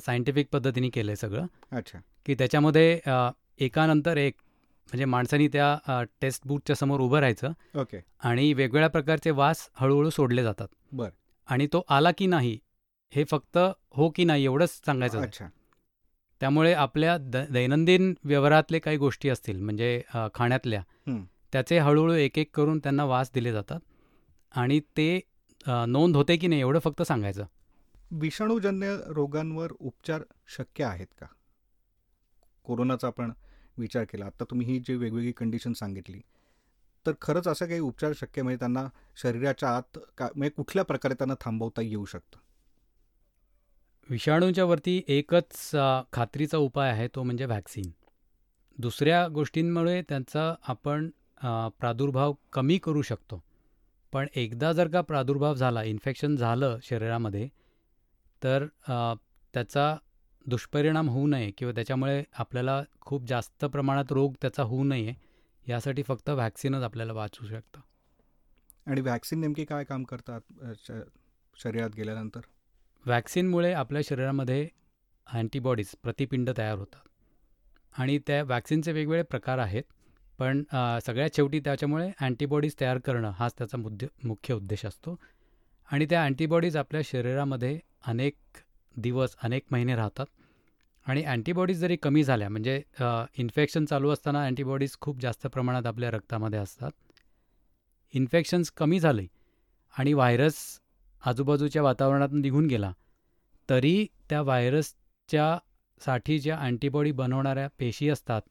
सायंटिफिक 0.05 0.47
पद्धतीने 0.51 0.89
केलं 0.89 1.11
आहे 1.11 1.15
सगळं. 1.15 1.45
अच्छा. 1.71 1.99
की 2.25 2.35
त्याच्यामध्ये 2.35 2.99
एकानंतर 3.59 4.17
एक 4.17 4.33
म्हणजे 4.87 5.05
माणसानी 5.05 5.47
त्या 5.47 6.03
टेस्ट 6.21 6.41
बूथच्या 6.45 6.75
समोर 6.75 6.99
उभं 6.99 7.19
राहायचं 7.19 7.49
ओके. 7.75 8.03
आणि 8.23 8.53
वेगवेगळ्या 8.53 8.89
प्रकारचे 8.89 9.31
वास 9.31 9.69
हळूहळू 9.75 10.09
सोडले 10.09 10.43
जातात. 10.43 10.67
बर. 10.91 11.09
आणि 11.47 11.67
तो 11.67 11.85
आला 11.89 12.11
की 12.17 12.25
नाही 12.25 12.59
हे 13.13 13.23
फक्त 13.23 13.57
हो 13.95 14.09
की 14.09 14.23
नाही 14.23 14.43
एवढंच 14.45 14.69
सांगायचं. 14.85 15.21
अच्छा 15.21 15.47
त्यामुळे 16.41 16.73
आपल्या 16.73 17.17
द 17.17 17.37
दैनंदिन 17.51 18.13
व्यवहारातले 18.23 18.79
काही 18.79 18.97
गोष्टी 18.97 19.29
असतील 19.29 19.61
म्हणजे 19.61 20.01
खाण्यातल्या. 20.35 20.81
त्याचे 21.53 21.77
हळूहळू 21.79 22.13
एक 22.13 22.37
एक 22.39 22.49
करून 22.55 22.79
त्यांना 22.79 23.03
वास 23.05 23.31
दिले 23.33 23.51
जातात 23.51 23.79
आणि 24.51 24.79
ते 24.97 25.19
नोंद 25.65 26.15
होते 26.15 26.37
की 26.37 26.47
नाही 26.47 26.61
एवढं 26.61 26.79
फक्त 26.79 27.01
सांगायचं 27.01 27.45
विषाणूजन्य 28.11 28.95
रोगांवर 29.07 29.71
उपचार 29.79 30.21
शक्य 30.57 30.83
आहेत 30.83 31.07
का 31.19 31.25
कोरोनाचा 32.65 33.07
आपण 33.07 33.31
विचार 33.77 34.03
केला 34.03 34.25
आता 34.25 34.43
तुम्ही 34.43 34.67
ही 34.67 34.79
जी 34.79 34.95
वेगवेगळी 34.95 35.31
कंडिशन 35.31 35.73
सांगितली 35.73 36.19
तर 37.05 37.11
खरंच 37.21 37.47
असं 37.47 37.65
काही 37.65 37.79
उपचार 37.79 38.13
शक्य? 38.15 38.41
म्हणजे 38.41 38.59
त्यांना 38.59 38.87
शरीराच्या 39.17 39.69
आत 39.69 39.97
का 40.17 40.27
म्हणजे 40.35 40.49
कुठल्या 40.49 40.83
प्रकारे 40.85 41.13
त्यांना 41.13 41.35
थांबवता 41.41 41.81
येऊ 41.81 42.05
शकतं 42.05 42.39
विषाणूंच्या 44.09 44.65
वरती 44.65 45.01
एकच 45.07 45.75
खात्रीचा 46.13 46.57
उपाय 46.57 46.89
आहे 46.91 47.07
तो 47.07 47.23
म्हणजे 47.23 47.45
व्हॅक्सिन. 47.45 47.91
दुसऱ्या 48.77 49.27
गोष्टींमुळे 49.27 50.01
त्यांचा 50.01 50.53
आपण 50.67 51.09
प्रादुर्भाव 51.79 52.33
कमी 52.53 52.77
करू 52.77 53.01
शकतो. 53.01 53.43
पण 54.13 54.27
एकदा 54.35 54.71
जर 54.73 54.87
का 54.87 55.01
प्रादुर्भाव 55.01 55.55
झाला 55.55 55.83
इन्फेक्शन 55.83 56.35
झालं 56.35 56.77
शरीरामध्ये 56.83 57.47
तर 58.43 58.65
त्याचा 59.53 59.95
दुष्परिणाम 60.45 61.09
होऊ 61.09 61.27
नये 61.27 61.51
किंवा 61.51 61.71
त्याच्यामुळे 61.71 62.23
आपल्याला 62.33 62.83
खूप 63.01 63.23
जास्त 63.27 63.65
प्रमाणात 63.65 64.11
रोग 64.11 64.33
त्याचा 64.41 64.63
होऊ 64.63 64.83
नये 64.83 65.13
यासाठी 65.67 66.03
फक्त 66.03 66.29
व्हॅक्सिनच 66.29 66.83
आपल्याला 66.83 67.13
वाचू 67.13 67.45
शकतं. 67.45 67.79
आणि 68.87 69.01
व्हॅक्सिन 69.01 69.39
नेमकी 69.39 69.65
काय 69.65 69.83
काम 69.83 70.03
करतात 70.03 70.41
श- 70.75 70.91
शरीरात 71.55 71.89
गेल्यानंतर? 71.97 72.41
व्हॅक्सिनमुळे 73.05 73.71
आपल्या 73.73 74.01
शरीरामध्ये 74.05 74.67
अँटीबॉडीज 75.27 75.93
प्रतिपिंड 76.03 76.49
तयार 76.57 76.77
होतात. 76.77 77.07
आणि 77.95 78.17
त्या 78.27 78.43
वॅक्सिनचे 78.47 78.91
वेगवेगळे 78.91 79.23
प्रकार 79.29 79.57
आहेत 79.59 79.83
पण 80.39 80.63
सगळ्यात 81.05 81.35
शेवटी 81.35 81.59
त्याच्यामुळे 81.59 82.09
अँटीबॉडीज 82.21 82.75
तयार 82.79 82.97
करणं 83.05 83.31
हाच 83.35 83.53
त्याचा 83.57 83.77
मुद्दे 83.77 84.07
मुख्य 84.23 84.53
उद्देश 84.53 84.85
असतो. 84.85 85.15
आणि 85.89 86.05
त्या 86.09 86.23
अँटीबॉडीज 86.23 86.77
आपल्या 86.77 87.01
शरीरामध्ये 87.05 87.79
अनेक 88.07 88.35
दिवस 88.95 89.35
अनेक 89.43 89.63
महिने 89.71 89.95
राहतात. 89.95 90.25
आणि 91.05 91.23
अँटीबॉडीज 91.23 91.79
जरी 91.79 91.95
कमी 91.95 92.23
झाल्या 92.23 92.49
म्हणजे 92.49 92.81
इन्फेक्शन 93.39 93.85
चालू 93.85 94.09
असताना 94.09 94.43
अँटीबॉडीज 94.45 94.97
खूप 95.01 95.19
जास्त 95.21 95.47
प्रमाणात 95.47 95.85
आपल्या 95.85 96.11
रक्तामध्ये 96.11 96.59
असतात. 96.59 96.91
इन्फेक्शन्स 98.13 98.71
कमी 98.71 98.99
झाले 98.99 99.25
आणि 99.93 100.13
व्हायरस 100.13 100.57
आजूबाजूच्या 101.21 101.81
वातावरणातून 101.81 102.41
निघून 102.41 102.67
गेला. 102.67 102.91
तरी 103.69 104.05
त्या 104.29 104.41
व्हायरसच्या 104.41 105.57
साठी 106.01 106.37
ज्या 106.39 106.57
अँटीबॉडी 106.57 107.11
बनवणाऱ्या 107.11 107.67
पेशी 107.79 108.09
असतात 108.09 108.41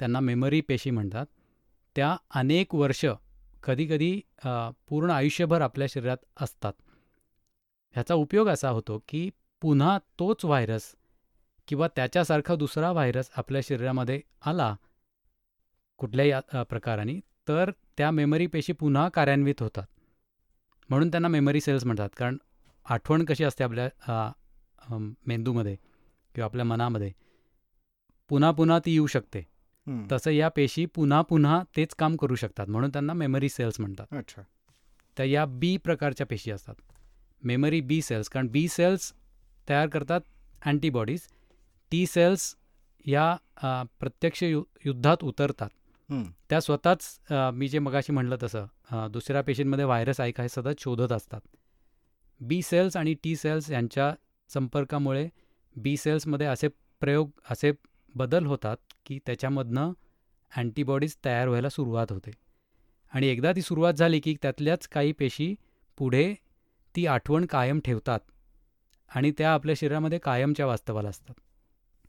त्यांना 0.00 0.20
मेमरी 0.20 0.60
पेशी 0.60 0.90
म्हणतात 0.90 1.26
त्या 1.96 2.16
अनेक 2.34 2.74
वर्ष 2.74 3.04
कधीकधी 3.62 4.20
पूर्ण 4.88 5.10
आयुष्यभर 5.10 5.60
आपल्या 5.60 5.86
शरीरात 5.90 6.24
असतात. 6.36 6.72
ह्याचा 7.94 8.14
उपयोग 8.14 8.48
असा 8.48 8.68
होतो 8.68 9.02
की 9.08 9.28
पुन्हा 9.62 9.98
तोच 10.18 10.44
व्हायरस 10.44 10.94
किंवा 11.68 11.88
त्याच्यासारखा 11.96 12.54
दुसरा 12.54 12.90
व्हायरस 12.92 13.30
आपल्या 13.36 13.60
शरीरामध्ये 13.64 14.20
आला 14.46 14.74
कुठल्याही 15.98 16.32
प्रकाराने 16.70 17.18
तर 17.48 17.70
त्या 17.96 18.10
मेमरी 18.10 18.46
पेशी 18.46 18.72
पुन्हा 18.72 19.08
कार्यान्वित 19.08 19.62
होतात. 19.62 19.86
म्हणून 20.90 21.10
त्यांना 21.10 21.28
मेमरी 21.28 21.60
सेल्स 21.60 21.84
म्हणतात. 21.84 22.08
कारण 22.16 22.36
आठवण 22.86 23.24
कशी 23.24 23.44
असते 23.44 23.64
आपल्या 23.64 24.98
मेंदूमध्ये 25.26 25.76
किंवा 26.34 26.44
आपल्या 26.44 26.64
मनामध्ये 26.64 27.12
पुन्हा 28.30 28.50
पुन्हा 28.50 28.78
ती 28.78 28.92
येऊ 28.92 29.06
शकते. 29.06 29.42
तसं 30.12 30.30
या 30.30 30.48
पेशी 30.48 30.84
पुन्हा 30.86 31.20
पुन्हा 31.22 31.62
तेच 31.76 31.94
काम 31.98 32.16
करू 32.16 32.34
शकतात 32.34 32.68
म्हणून 32.68 32.90
त्यांना 32.90 33.12
मेमरी 33.12 33.48
सेल्स 33.48 33.80
म्हणतात. 33.80 34.06
अच्छा. 34.12 34.42
तर 35.18 35.24
या 35.24 35.44
बी 35.46 35.76
प्रकारच्या 35.76 36.26
पेशी 36.26 36.50
असतात. 36.50 36.74
मेमरी 37.42 37.80
बी 37.80 38.00
सेल्स 38.02 38.28
कारण 38.28 38.46
बी 38.48 38.66
सेल्स 38.68 39.12
तयार 39.68 39.88
करतात 39.88 40.20
अँटीबॉडीज 40.66 41.26
टी 41.92 42.04
सेल्स 42.06 42.54
या 43.06 43.86
प्रत्यक्ष 44.00 44.42
यु 44.42 44.62
युद्धात 44.84 45.24
उतरतात. 45.24 45.68
त्या 46.10 46.60
स्वतःच 46.60 47.32
मी 47.54 47.68
जे 47.68 47.78
मगाशी 47.78 48.12
म्हणलं 48.12 48.36
तसं 48.42 49.06
दुसऱ्या 49.12 49.42
पेशींमध्ये 49.42 49.84
व्हायरस 49.84 50.20
आहे 50.20 50.32
काय 50.32 50.48
सतत 50.48 50.80
शोधत 50.80 51.12
असतात. 51.12 51.40
बी 52.40 52.60
सेल्स 52.62 52.96
आणि 52.96 53.14
टी 53.24 53.34
सेल्स 53.36 53.70
यांच्या 53.70 54.12
संपर्कामुळे 54.50 55.28
बी 55.76 55.96
सेल्समध्ये 55.96 56.46
असे 56.46 56.68
प्रयोग 57.02 57.30
असे 57.50 57.72
बदल 58.14 58.46
होतात 58.46 58.76
की 59.06 59.18
त्याच्यामधनं 59.26 59.92
अँटीबॉडीज 60.52 61.16
तयार 61.24 61.48
व्हायला 61.48 61.68
सुरुवात 61.68 62.12
होते. 62.12 62.30
आणि 63.12 63.26
एकदा 63.26 63.52
ती 63.52 63.62
सुरुवात 63.62 63.94
झाली 63.94 64.20
की 64.20 64.34
त्यातल्याच 64.42 64.88
काही 64.88 65.12
पेशी 65.12 65.54
पुढे 65.98 66.32
ती 66.94 67.06
आठवण 67.06 67.46
कायम 67.46 67.80
ठेवतात 67.84 68.20
आणि 69.10 69.30
त्या 69.38 69.52
आपल्या 69.54 69.74
शरीरामध्ये 69.78 70.18
कायमच्या 70.18 70.66
वास्तवाला 70.66 71.08
असतात. 71.08 71.34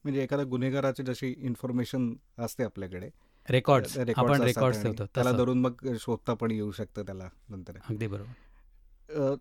म्हणजे 0.03 0.23
एखाद्या 0.23 0.45
गुन्हेगाराची 0.45 1.03
जशी 1.03 1.33
इन्फॉर्मेशन 1.37 2.13
असते 2.37 2.63
आपल्याकडे 2.63 3.09
रेकॉर्ड्स 3.47 3.97
आपण 3.97 4.41
रेकॉर्ड्स 4.41 4.81
ठेवतो 4.81 5.05
त्याला 5.05 5.31
धरून 5.31 5.59
मग 5.61 5.87
शोधता 5.99 6.33
पण 6.33 6.51
येऊ 6.51 6.71
शकतं 6.71 7.05
त्याला 7.05 7.29
नंतर. 7.49 7.77
अगदी 7.89 8.07
बरोबर. 8.07 9.35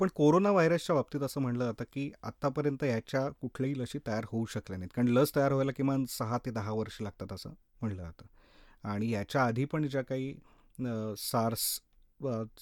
पण 0.00 0.08
कोरोना 0.14 0.50
व्हायरसच्या 0.50 0.94
बाबतीत 0.96 1.22
असं 1.22 1.40
म्हणलं 1.40 1.64
जातं 1.64 1.84
की 1.92 2.10
आतापर्यंत 2.22 2.84
याच्या 2.84 3.28
कुठल्याही 3.40 3.78
लशी 3.78 3.98
तयार 4.06 4.26
होऊ 4.28 4.44
शकल्या 4.46 4.78
नाहीत. 4.78 4.90
कारण 4.96 5.08
लस 5.08 5.34
तयार 5.36 5.52
व्हायला 5.52 5.72
किमान 5.76 6.04
सहा 6.08 6.38
ते 6.38 6.50
दहा 6.50 6.72
वर्ष 6.72 7.00
लागतात 7.00 7.32
असं 7.32 7.50
म्हणलं 7.80 8.02
जातं. 8.02 8.26
आणि 8.84 9.10
याच्या 9.10 9.44
आधी 9.44 9.64
पण 9.64 9.86
ज्या 9.88 10.02
काही 10.02 10.34
सार्स 11.18 11.80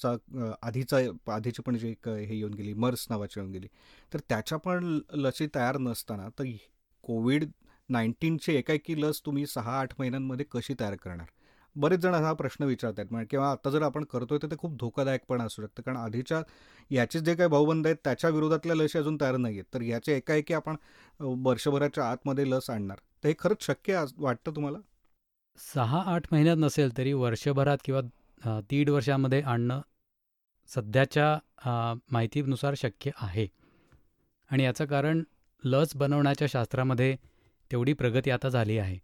चा 0.03 0.15
आधीचा 0.63 0.99
आधीची 1.27 1.63
पण 1.63 1.77
जे 1.77 1.95
हे 2.07 2.37
येऊन 2.37 2.53
गेली 2.55 2.73
मर्स 2.75 3.07
नावाची 3.11 3.39
येऊन 3.41 3.51
गेली 3.53 3.69
तर 4.13 4.21
त्याच्या 4.29 4.59
पण 4.59 4.99
लसी 5.15 5.47
तयार 5.55 5.79
नसताना 5.79 6.29
तर 6.39 6.45
कोविड 7.05 7.45
नाईन्टीनची 7.89 8.55
एकाएकी 8.57 9.01
लस 9.03 9.21
तुम्ही 9.27 9.47
सहा 9.47 9.79
आठ 9.81 9.93
महिन्यांमध्ये 9.99 10.47
कशी 10.53 10.75
तयार 10.81 10.95
करणार? 11.05 11.27
बरेच 11.77 12.01
जण 12.01 12.15
हा 12.15 12.33
प्रश्न 12.33 12.65
विचारत 12.65 12.99
आहेत 12.99 13.11
म्हणजे 13.13 13.27
किंवा 13.31 13.51
आता 13.51 13.71
जर 13.71 13.83
आपण 13.83 14.05
करतोय 14.13 14.39
तर 14.43 14.51
ते 14.51 14.57
खूप 14.59 14.77
धोकादायक 14.81 15.21
पण 15.29 15.41
असू 15.43 15.63
शकतं. 15.63 15.83
कारण 15.83 15.97
आधीच्या 15.97 16.41
याचे 16.91 17.21
जे 17.21 17.35
काही 17.35 17.49
भाऊबंद 17.51 17.87
आहेत 17.87 17.97
त्याच्या 18.05 18.31
विरोधातल्या 18.31 18.77
लशी 18.77 18.99
अजून 18.99 19.17
तयार 19.21 19.37
नाही 19.37 19.55
आहेत 19.55 19.75
तर 19.75 19.83
याचे 19.83 20.17
एकाएकी 20.17 20.55
आपण 20.55 20.77
वर्षभराच्या 21.45 22.05
आतमध्ये 22.11 22.49
लस 22.51 22.71
आणणार. 22.71 22.97
तर 23.25 23.29
हे 23.29 23.35
खरंच 23.39 23.67
शक्य 23.67 24.05
वाटतं 24.19 24.55
तुम्हाला? 24.57 24.79
सहा 25.59 26.03
आठ 26.15 26.27
महिन्यात 26.33 26.57
नसेल 26.57 26.97
तरी 26.97 27.13
वर्षभरात 27.13 27.79
किंवा 27.85 28.61
दीड 28.71 28.91
वर्षामध्ये 28.91 29.41
आणणं 29.43 29.81
सध्याच्या 30.71 31.99
माहितीनुसार 32.13 32.75
शक्य 32.77 33.11
आहे. 33.21 33.47
आणि 34.51 34.65
याचं 34.65 34.85
कारण 34.87 35.23
लस 35.63 35.97
बनवण्याच्या 35.97 36.49
शास्त्रामध्ये 36.51 37.17
तेवढी 37.71 37.93
प्रगती 37.93 38.31
आता 38.31 38.49
झाली 38.49 38.79
आहे. 38.79 38.99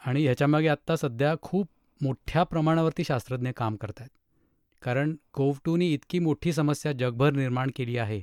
आणि 0.00 0.22
ह्याच्यामागे 0.24 0.68
आत्ता 0.68 0.96
सध्या 0.96 1.34
खूप 1.42 1.68
मोठ्या 2.00 2.42
प्रमाणावरती 2.42 3.04
शास्त्रज्ञ 3.04 3.50
काम 3.56 3.76
करत 3.76 4.00
आहेत 4.00 4.10
कारण 4.82 5.14
कोव्ह 5.32 5.58
टूनी 5.64 5.92
इतकी 5.92 6.18
मोठी 6.18 6.52
समस्या 6.52 6.92
जगभर 6.92 7.32
निर्माण 7.32 7.70
केली 7.76 7.96
आहे 7.98 8.20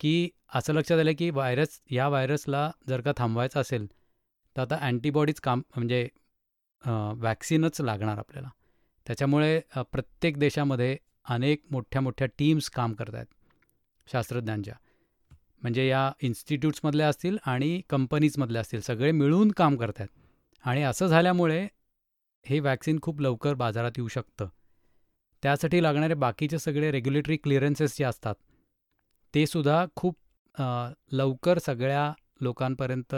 की 0.00 0.28
असं 0.54 0.72
लक्षात 0.74 0.98
आलं 0.98 1.12
की 1.18 1.28
व्हायरस 1.30 1.80
या 1.90 2.08
व्हायरसला 2.08 2.70
जर 2.88 3.00
का 3.00 3.12
थांबवायचं 3.16 3.60
असेल 3.60 3.86
तर 4.56 4.60
आता 4.60 4.76
अँटीबॉडीज 4.86 5.40
काम 5.40 5.62
म्हणजे 5.76 6.08
वॅक्सिनच 7.18 7.80
लागणार 7.80 8.18
आपल्याला. 8.18 8.48
त्याच्यामुळे 9.06 9.60
प्रत्येक 9.92 10.38
देशामध्ये 10.38 10.96
अनेक 11.28 11.62
मोठ्या 11.70 12.00
मोठ्या 12.02 12.26
टीम्स 12.38 12.68
काम 12.70 12.92
करत 12.94 13.14
आहेत 13.14 13.26
शास्त्रज्ञांच्या. 14.08 14.74
म्हणजे 15.62 15.86
या 15.88 16.10
इन्स्टिट्यूट्समधल्या 16.22 17.08
असतील 17.08 17.36
आणि 17.46 17.80
कंपनीजमधल्या 17.90 18.60
असतील 18.60 18.80
सगळे 18.80 19.10
मिळून 19.12 19.50
काम 19.50 19.76
करत 19.76 20.00
आहेत 20.00 20.08
आणि 20.64 20.82
असं 20.82 21.06
झाल्यामुळे 21.06 21.66
हे 22.46 22.60
वॅक्सिन 22.60 22.98
खूप 23.02 23.20
लवकर 23.20 23.54
बाजारात 23.54 23.92
येऊ 23.96 24.08
शकतं. 24.08 24.48
त्यासाठी 25.42 25.82
लागणारे 25.82 26.14
बाकीचे 26.14 26.58
सगळे 26.58 26.90
रेग्युलेटरी 26.90 27.36
क्लिअरन्सेस 27.36 27.96
जे 27.98 28.04
असतात 28.04 28.34
ते 29.34 29.46
सुद्धा 29.46 29.84
खूप 29.96 30.16
लवकर 31.12 31.58
सगळ्या 31.58 32.12
लोकांपर्यंत 32.40 33.14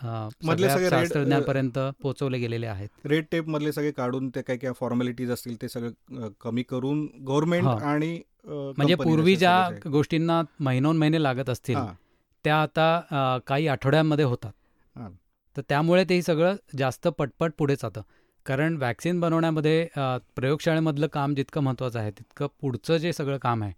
शास्त्रज्ञांपर्यंत 0.00 1.78
पोहोचवले 2.02 2.38
गेलेले 2.38 2.66
आहेत. 2.66 2.88
रेड 3.06 3.24
टेप 3.32 3.48
मधले 3.48 3.72
सगळे 3.72 3.90
काढून 3.92 4.28
ते 4.34 4.42
काही 4.42 4.58
काही 4.58 4.74
फॉर्मॅलिटीज 4.80 5.30
असतील 5.30 5.60
ते 5.62 5.68
सगळं 5.68 6.28
कमी 6.40 6.62
करून 6.62 7.06
गव्हर्नमेंट 7.26 7.66
आणि 7.66 8.20
म्हणजे 8.46 8.94
पूर्वी 8.94 9.36
ज्या 9.36 9.68
गोष्टींना 9.86 10.40
महिनोन 10.60 10.96
महिने 10.98 11.22
लागत 11.22 11.50
असतील 11.50 11.76
त्या 12.44 12.60
आता 12.62 13.38
काही 13.46 13.66
आठवड्यांमध्ये 13.68 14.24
होतात. 14.24 14.52
तर 15.56 15.62
त्यामुळे 15.68 16.04
ते 16.08 16.20
सगळं 16.22 16.56
जास्त 16.78 17.08
पटपट 17.08 17.52
पुढे 17.58 17.74
जातं. 17.76 18.00
कारण 18.46 18.76
वॅक्सिन 18.76 19.20
बनवण्यामध्ये 19.20 19.86
प्रयोगशाळेमधलं 20.36 21.06
काम 21.06 21.34
जितकं 21.34 21.62
महत्त्वाचं 21.62 21.98
आहे 21.98 22.10
तितकं 22.10 22.46
पुढचं 22.60 22.96
जे 22.96 23.12
सगळं 23.12 23.38
काम 23.38 23.62
आहे 23.62 23.72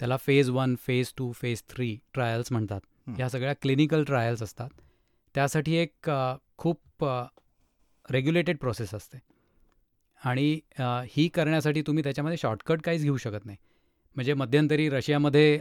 त्याला 0.00 0.16
phase 0.16 0.50
one 0.50 0.74
phase 0.86 1.12
two 1.18 1.30
phase 1.32 1.62
three 1.68 1.96
trials 2.14 2.52
म्हणतात. 2.52 2.80
ह्या 3.08 3.28
सगळ्या 3.28 3.52
क्लिनिकल 3.62 4.04
ट्रायल्स 4.04 4.42
असतात. 4.42 4.68
त्यासाठी 5.36 5.74
एक 5.76 6.10
खूप 6.58 7.04
रेग्युलेटेड 8.08 8.58
प्रोसेस 8.58 8.94
असते. 8.94 9.18
आणि 10.20 10.60
ही 11.10 11.26
करण्यासाठी 11.28 11.82
तुम्ही 11.86 12.04
त्याच्यामध्ये 12.04 12.36
शॉर्टकट 12.38 12.82
काहीच 12.84 13.02
घेऊ 13.02 13.16
शकत 13.16 13.44
नाही. 13.46 13.56
म्हणजे 14.16 14.34
मध्यंतरी 14.34 14.88
रशियामध्ये 14.90 15.52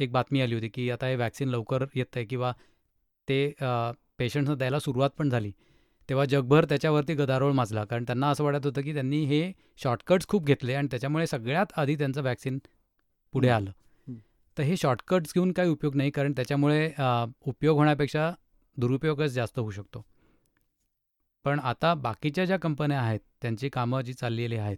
एक 0.00 0.12
बातमी 0.12 0.40
आली 0.40 0.54
होती 0.54 0.68
की 0.68 0.88
आता 0.90 1.06
हे 1.06 1.16
वॅक्सिन 1.16 1.48
लवकर 1.48 1.84
येत 1.94 2.16
आहे 2.16 2.24
किंवा 2.26 2.52
ते 3.28 3.46
पेशंट्सना 4.18 4.54
द्यायला 4.54 4.78
सुरुवात 4.78 5.10
पण 5.18 5.28
झाली. 5.30 5.50
तेव्हा 6.08 6.24
जगभर 6.24 6.64
त्याच्यावरती 6.68 7.14
गदारोळ 7.14 7.52
माजला. 7.52 7.84
कारण 7.84 8.04
त्यांना 8.04 8.30
असं 8.30 8.44
वाटत 8.44 8.66
होतं 8.66 8.82
की 8.82 8.94
त्यांनी 8.94 9.22
हे 9.24 9.52
शॉर्टकट्स 9.82 10.26
खूप 10.28 10.46
घेतले 10.46 10.74
आणि 10.74 10.88
त्याच्यामुळे 10.90 11.26
सगळ्यात 11.26 11.78
आधी 11.78 11.96
त्यांचं 11.96 12.22
वॅक्सिन 12.22 12.58
पुढे 13.34 13.48
आलं. 13.48 13.70
तर 14.56 14.62
हे 14.62 14.76
शॉर्टकट्स 14.76 15.32
घेऊन 15.34 15.52
काही 15.52 15.70
उपयोग 15.70 15.96
नाही. 15.96 16.10
कारण 16.10 16.32
त्याच्यामुळे 16.32 16.90
उपयोग 17.46 17.78
होण्यापेक्षा 17.78 18.32
दुरुपयोगच 18.76 19.30
जास्त 19.30 19.58
होऊ 19.58 19.70
शकतो. 19.70 20.04
पण 21.44 21.60
आता 21.60 21.92
बाकीच्या 21.94 22.44
ज्या 22.44 22.58
कंपन्या 22.58 23.00
आहेत 23.00 23.20
त्यांची 23.42 23.68
कामं 23.68 24.00
जी 24.00 24.12
चाललेली 24.14 24.56
आहेत 24.56 24.76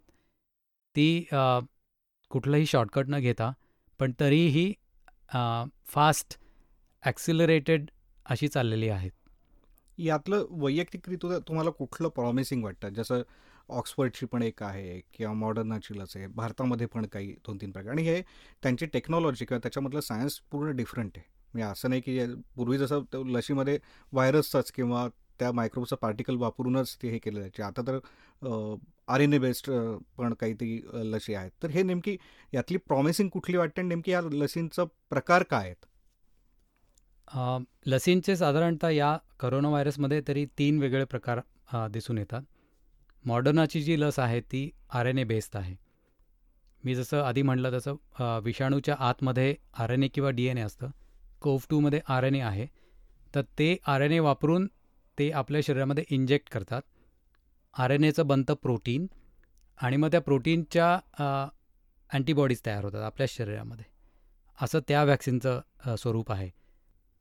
ती 0.96 1.26
कुठलंही 2.30 2.66
शॉर्टकट 2.66 3.08
न 3.08 3.18
घेता 3.20 3.52
पण 4.00 4.12
तरीही 4.20 4.72
फास्ट 5.86 6.38
ॲक्सिलरेटेड 7.02 7.90
अशी 8.26 8.48
चाललेली 8.48 8.88
आहेत. 8.88 9.10
यातलं 9.98 10.46
वैयक्तिकरित्या 10.62 11.38
तुम्हाला 11.48 11.70
कुठलं 11.70 12.08
प्रॉमिसिंग 12.08 12.64
वाटतं? 12.64 12.88
जसं 12.94 13.22
ऑक्सफर्डची 13.68 14.26
पण 14.26 14.42
एक 14.42 14.62
आहे 14.62 15.00
किंवा 15.14 15.32
मॉडर्नाची 15.34 15.98
लस 15.98 16.16
आहे 16.16 16.26
भारतामध्ये 16.28 16.86
पण 16.86 17.06
काही 17.06 17.32
दोन 17.46 17.56
तीन 17.60 17.70
प्रकार. 17.72 17.92
आणि 17.92 18.02
हे 18.02 18.20
त्यांची 18.62 18.86
टेक्नॉलॉजी 18.86 19.44
किंवा 19.44 19.58
त्याच्यामधलं 19.62 20.00
सायन्स 20.00 20.38
पूर्ण 20.50 20.76
डिफरंट 20.76 21.10
आहे. 21.16 21.32
म्हणजे 21.54 21.70
असं 21.70 21.90
नाही 21.90 22.00
की 22.00 22.18
पूर्वी 22.56 22.78
जसं 22.78 23.02
लशीमध्ये 23.26 23.78
व्हायरसचाच 24.12 24.72
किंवा 24.72 25.06
त्या 25.38 25.50
मायक्रोबचं 25.52 25.96
पार्टिकल 26.02 26.36
वापरूनच 26.36 26.96
ते 27.02 27.08
हे 27.10 27.18
केलं 27.18 27.40
जायचे 27.40 27.62
आता 27.62 27.82
तर 27.86 27.98
आर 29.08 29.20
एन 29.20 29.32
ए 29.32 29.38
बेस्ड 29.38 29.70
पण 30.18 30.34
काहीतरी 30.40 30.80
लसी 31.12 31.34
आहेत. 31.34 31.50
तर 31.62 31.70
हे 31.70 31.82
नेमकी 31.82 32.16
यातली 32.52 32.76
प्रॉमिसिंग 32.78 33.28
कुठली 33.28 33.56
वाटते 33.56 33.80
आणि 33.80 33.88
नेमकी 33.88 34.12
या 34.12 34.20
लसींचा 34.22 34.84
प्रकार 35.10 35.42
काय 35.50 35.64
आहेत? 35.64 35.86
लसींचे 37.86 38.36
साधारणतः 38.36 38.90
या 38.90 39.16
करोना 39.40 39.68
व्हायरसमध्ये 39.68 40.20
तरी 40.28 40.44
तीन 40.58 40.78
वेगळे 40.80 41.04
प्रकार 41.04 41.40
दिसून 41.92 42.18
येतात. 42.18 42.42
मॉडर्नाची 43.24 43.82
जी 43.82 44.00
लस 44.00 44.18
आहे 44.18 44.40
ती 44.42 44.70
आर 44.90 45.06
एन 45.06 45.18
ए 45.18 45.24
बेस्ड 45.24 45.56
आहे. 45.56 45.76
मी 46.82 46.94
जसं 46.94 47.22
आधी 47.22 47.42
म्हटलं 47.42 47.78
तसं 47.78 48.40
विषाणूच्या 48.44 48.96
आतमध्ये 49.00 49.54
आर 49.74 49.90
एन 49.90 50.02
ए 50.02 50.08
किंवा 50.08 50.30
डी 50.30 50.46
एन 50.46 50.58
ए 50.58 50.62
असतं. 50.62 50.90
कोव्ह 51.44 51.66
टूमध्ये 51.70 52.00
आर 52.08 52.24
एन 52.24 52.34
ए 52.34 52.40
आहे 52.42 52.66
तर 53.34 53.42
ते 53.58 53.76
आर 53.86 54.00
एन 54.00 54.12
ए 54.12 54.18
वापरून 54.20 54.66
ते 55.18 55.30
आपल्या 55.32 55.60
शरीरामध्ये 55.64 56.04
इंजेक्ट 56.08 56.48
करतात. 56.52 56.82
आर 57.74 57.90
एन 57.90 58.04
एचं 58.04 58.26
बनतं 58.26 58.54
प्रोटीन 58.62 59.06
आणि 59.78 59.96
मग 59.96 60.10
त्या 60.10 60.20
प्रोटीनच्या 60.20 60.88
अँटीबॉडीज 62.10 62.60
तयार 62.66 62.84
होतात 62.84 63.02
आपल्या 63.02 63.26
शरीरामध्ये. 63.30 63.84
असं 64.58 64.80
त्या 64.88 65.02
वॅक्सिनचं 65.04 65.96
स्वरूप 65.98 66.30
आहे. 66.32 66.50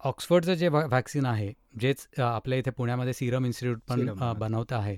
ऑक्सफर्डचं 0.02 0.54
जे 0.54 0.68
व्हॅक्सिन 0.68 1.26
आहे 1.26 1.52
जेच 1.82 2.08
आपल्या 2.20 2.58
इथे 2.60 2.72
पुण्यामध्ये 2.78 3.14
सिरम 3.14 3.46
इन्स्टिट्यूट 3.46 3.80
पण 3.90 4.10
बनवतं 4.40 4.76
आहे 4.76 4.98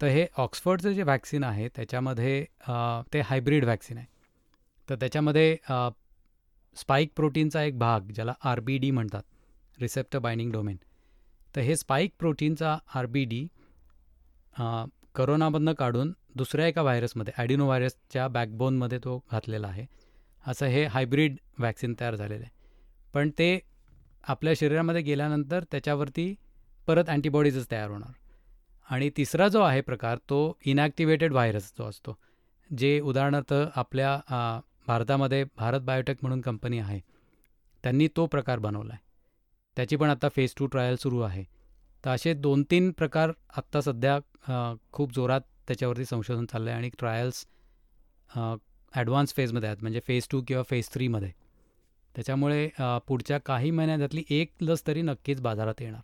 तर 0.00 0.06
हे 0.06 0.26
ऑक्सफर्डचं 0.38 0.92
जे 0.92 1.02
व्हॅक्सिन 1.02 1.44
आहे 1.44 1.68
त्याच्यामध्ये 1.76 2.44
ते 3.12 3.20
हायब्रिड 3.20 3.64
व्हॅक्सिन 3.64 3.98
आहे. 3.98 4.06
तर 4.88 4.94
त्याच्यामध्ये 5.00 5.56
स्पाईक 6.76 7.12
प्रोटीनचा 7.16 7.62
एक 7.62 7.78
भाग 7.78 8.10
ज्याला 8.14 8.32
आर 8.44 8.60
बी 8.60 8.76
डी 8.78 8.90
म्हणतात 8.90 9.22
रिसेप्टर 9.78 10.18
बाइंडिंग 10.18 10.52
डोमेन. 10.52 10.76
तर 11.54 11.60
हे 11.60 11.76
स्पाईक 11.76 12.12
प्रोटीनचा 12.18 12.76
आर 12.94 13.06
बी 13.06 13.24
डी 13.24 13.46
करोनामधनं 15.14 15.72
काढून 15.72 16.12
दुसऱ्या 16.36 16.66
एका 16.66 16.82
व्हायरसमध्ये 16.82 17.32
ॲडिनो 17.36 17.64
व्हायरसच्या 17.66 18.26
बॅकबोनमध्ये 18.28 18.98
तो 19.04 19.18
घातलेला 19.32 19.68
आहे. 19.68 19.86
असं 20.44 20.66
हे 20.66 20.84
हायब्रिड 20.86 21.36
वॅक्सिन 21.58 21.94
तयार 22.00 22.14
झालेलं 22.14 22.42
आहे. 22.44 22.50
पण 23.14 23.30
ते 23.38 23.58
आपल्या 24.24 24.52
शरीरामध्ये 24.56 25.02
गेल्यानंतर 25.02 25.64
त्याच्यावरती 25.70 26.34
परत 26.86 27.08
अँटीबॉडीजच 27.08 27.70
तयार 27.70 27.90
होणार. 27.90 28.12
आणि 28.88 29.10
तिसरा 29.16 29.48
जो 29.48 29.60
आहे 29.62 29.80
प्रकार 29.80 30.18
तो 30.30 30.40
इनॅक्टिवेटेड 30.66 31.32
व्हायरस 31.32 31.72
जो 31.78 31.88
असतो 31.88 32.16
जे 32.70 32.98
उदाहरणार्थ 33.00 33.52
आपल्या 33.74 34.18
भारतामध्ये 34.86 35.44
भारत 35.58 35.80
बायोटेक 35.80 36.18
म्हणून 36.22 36.40
कंपनी 36.40 36.78
आहे. 36.78 37.00
त्यांनी 37.84 38.08
तो 38.16 38.26
प्रकार 38.26 38.58
बनवला 38.58 38.92
आहे 38.92 39.08
त्याची 39.76 39.96
पण 39.96 40.10
आता 40.10 40.28
फेज 40.28 40.54
टू 40.58 40.66
ट्रायल 40.66 40.96
सुरू 40.96 41.20
आहे. 41.20 41.44
तर 42.04 42.10
असे 42.10 42.32
दोन 42.34 42.62
तीन 42.70 42.90
प्रकार 42.92 43.32
आत्ता 43.56 43.80
सध्या 43.80 44.18
खूप 44.92 45.12
जोरात 45.14 45.40
त्याच्यावरती 45.68 46.04
संशोधन 46.04 46.46
चाललं 46.46 46.70
आहे 46.70 46.78
आणि 46.78 46.90
ट्रायल्स 46.98 47.44
ॲडव्हान्स 48.92 49.34
फेजमध्ये 49.34 49.68
आहेत. 49.68 49.82
म्हणजे 49.82 50.00
फेज 50.06 50.26
टू 50.30 50.42
किंवा 50.48 50.62
फेज 50.70 50.88
थ्रीमध्ये 50.92 51.30
त्याच्यामुळे 52.14 52.68
पुढच्या 53.06 53.38
काही 53.38 53.70
महिन्यात 53.70 53.98
त्यातली 53.98 54.22
एक 54.30 54.52
लस 54.60 54.86
तरी 54.86 55.02
नक्कीच 55.02 55.40
बाजारात 55.40 55.80
येणार. 55.80 56.00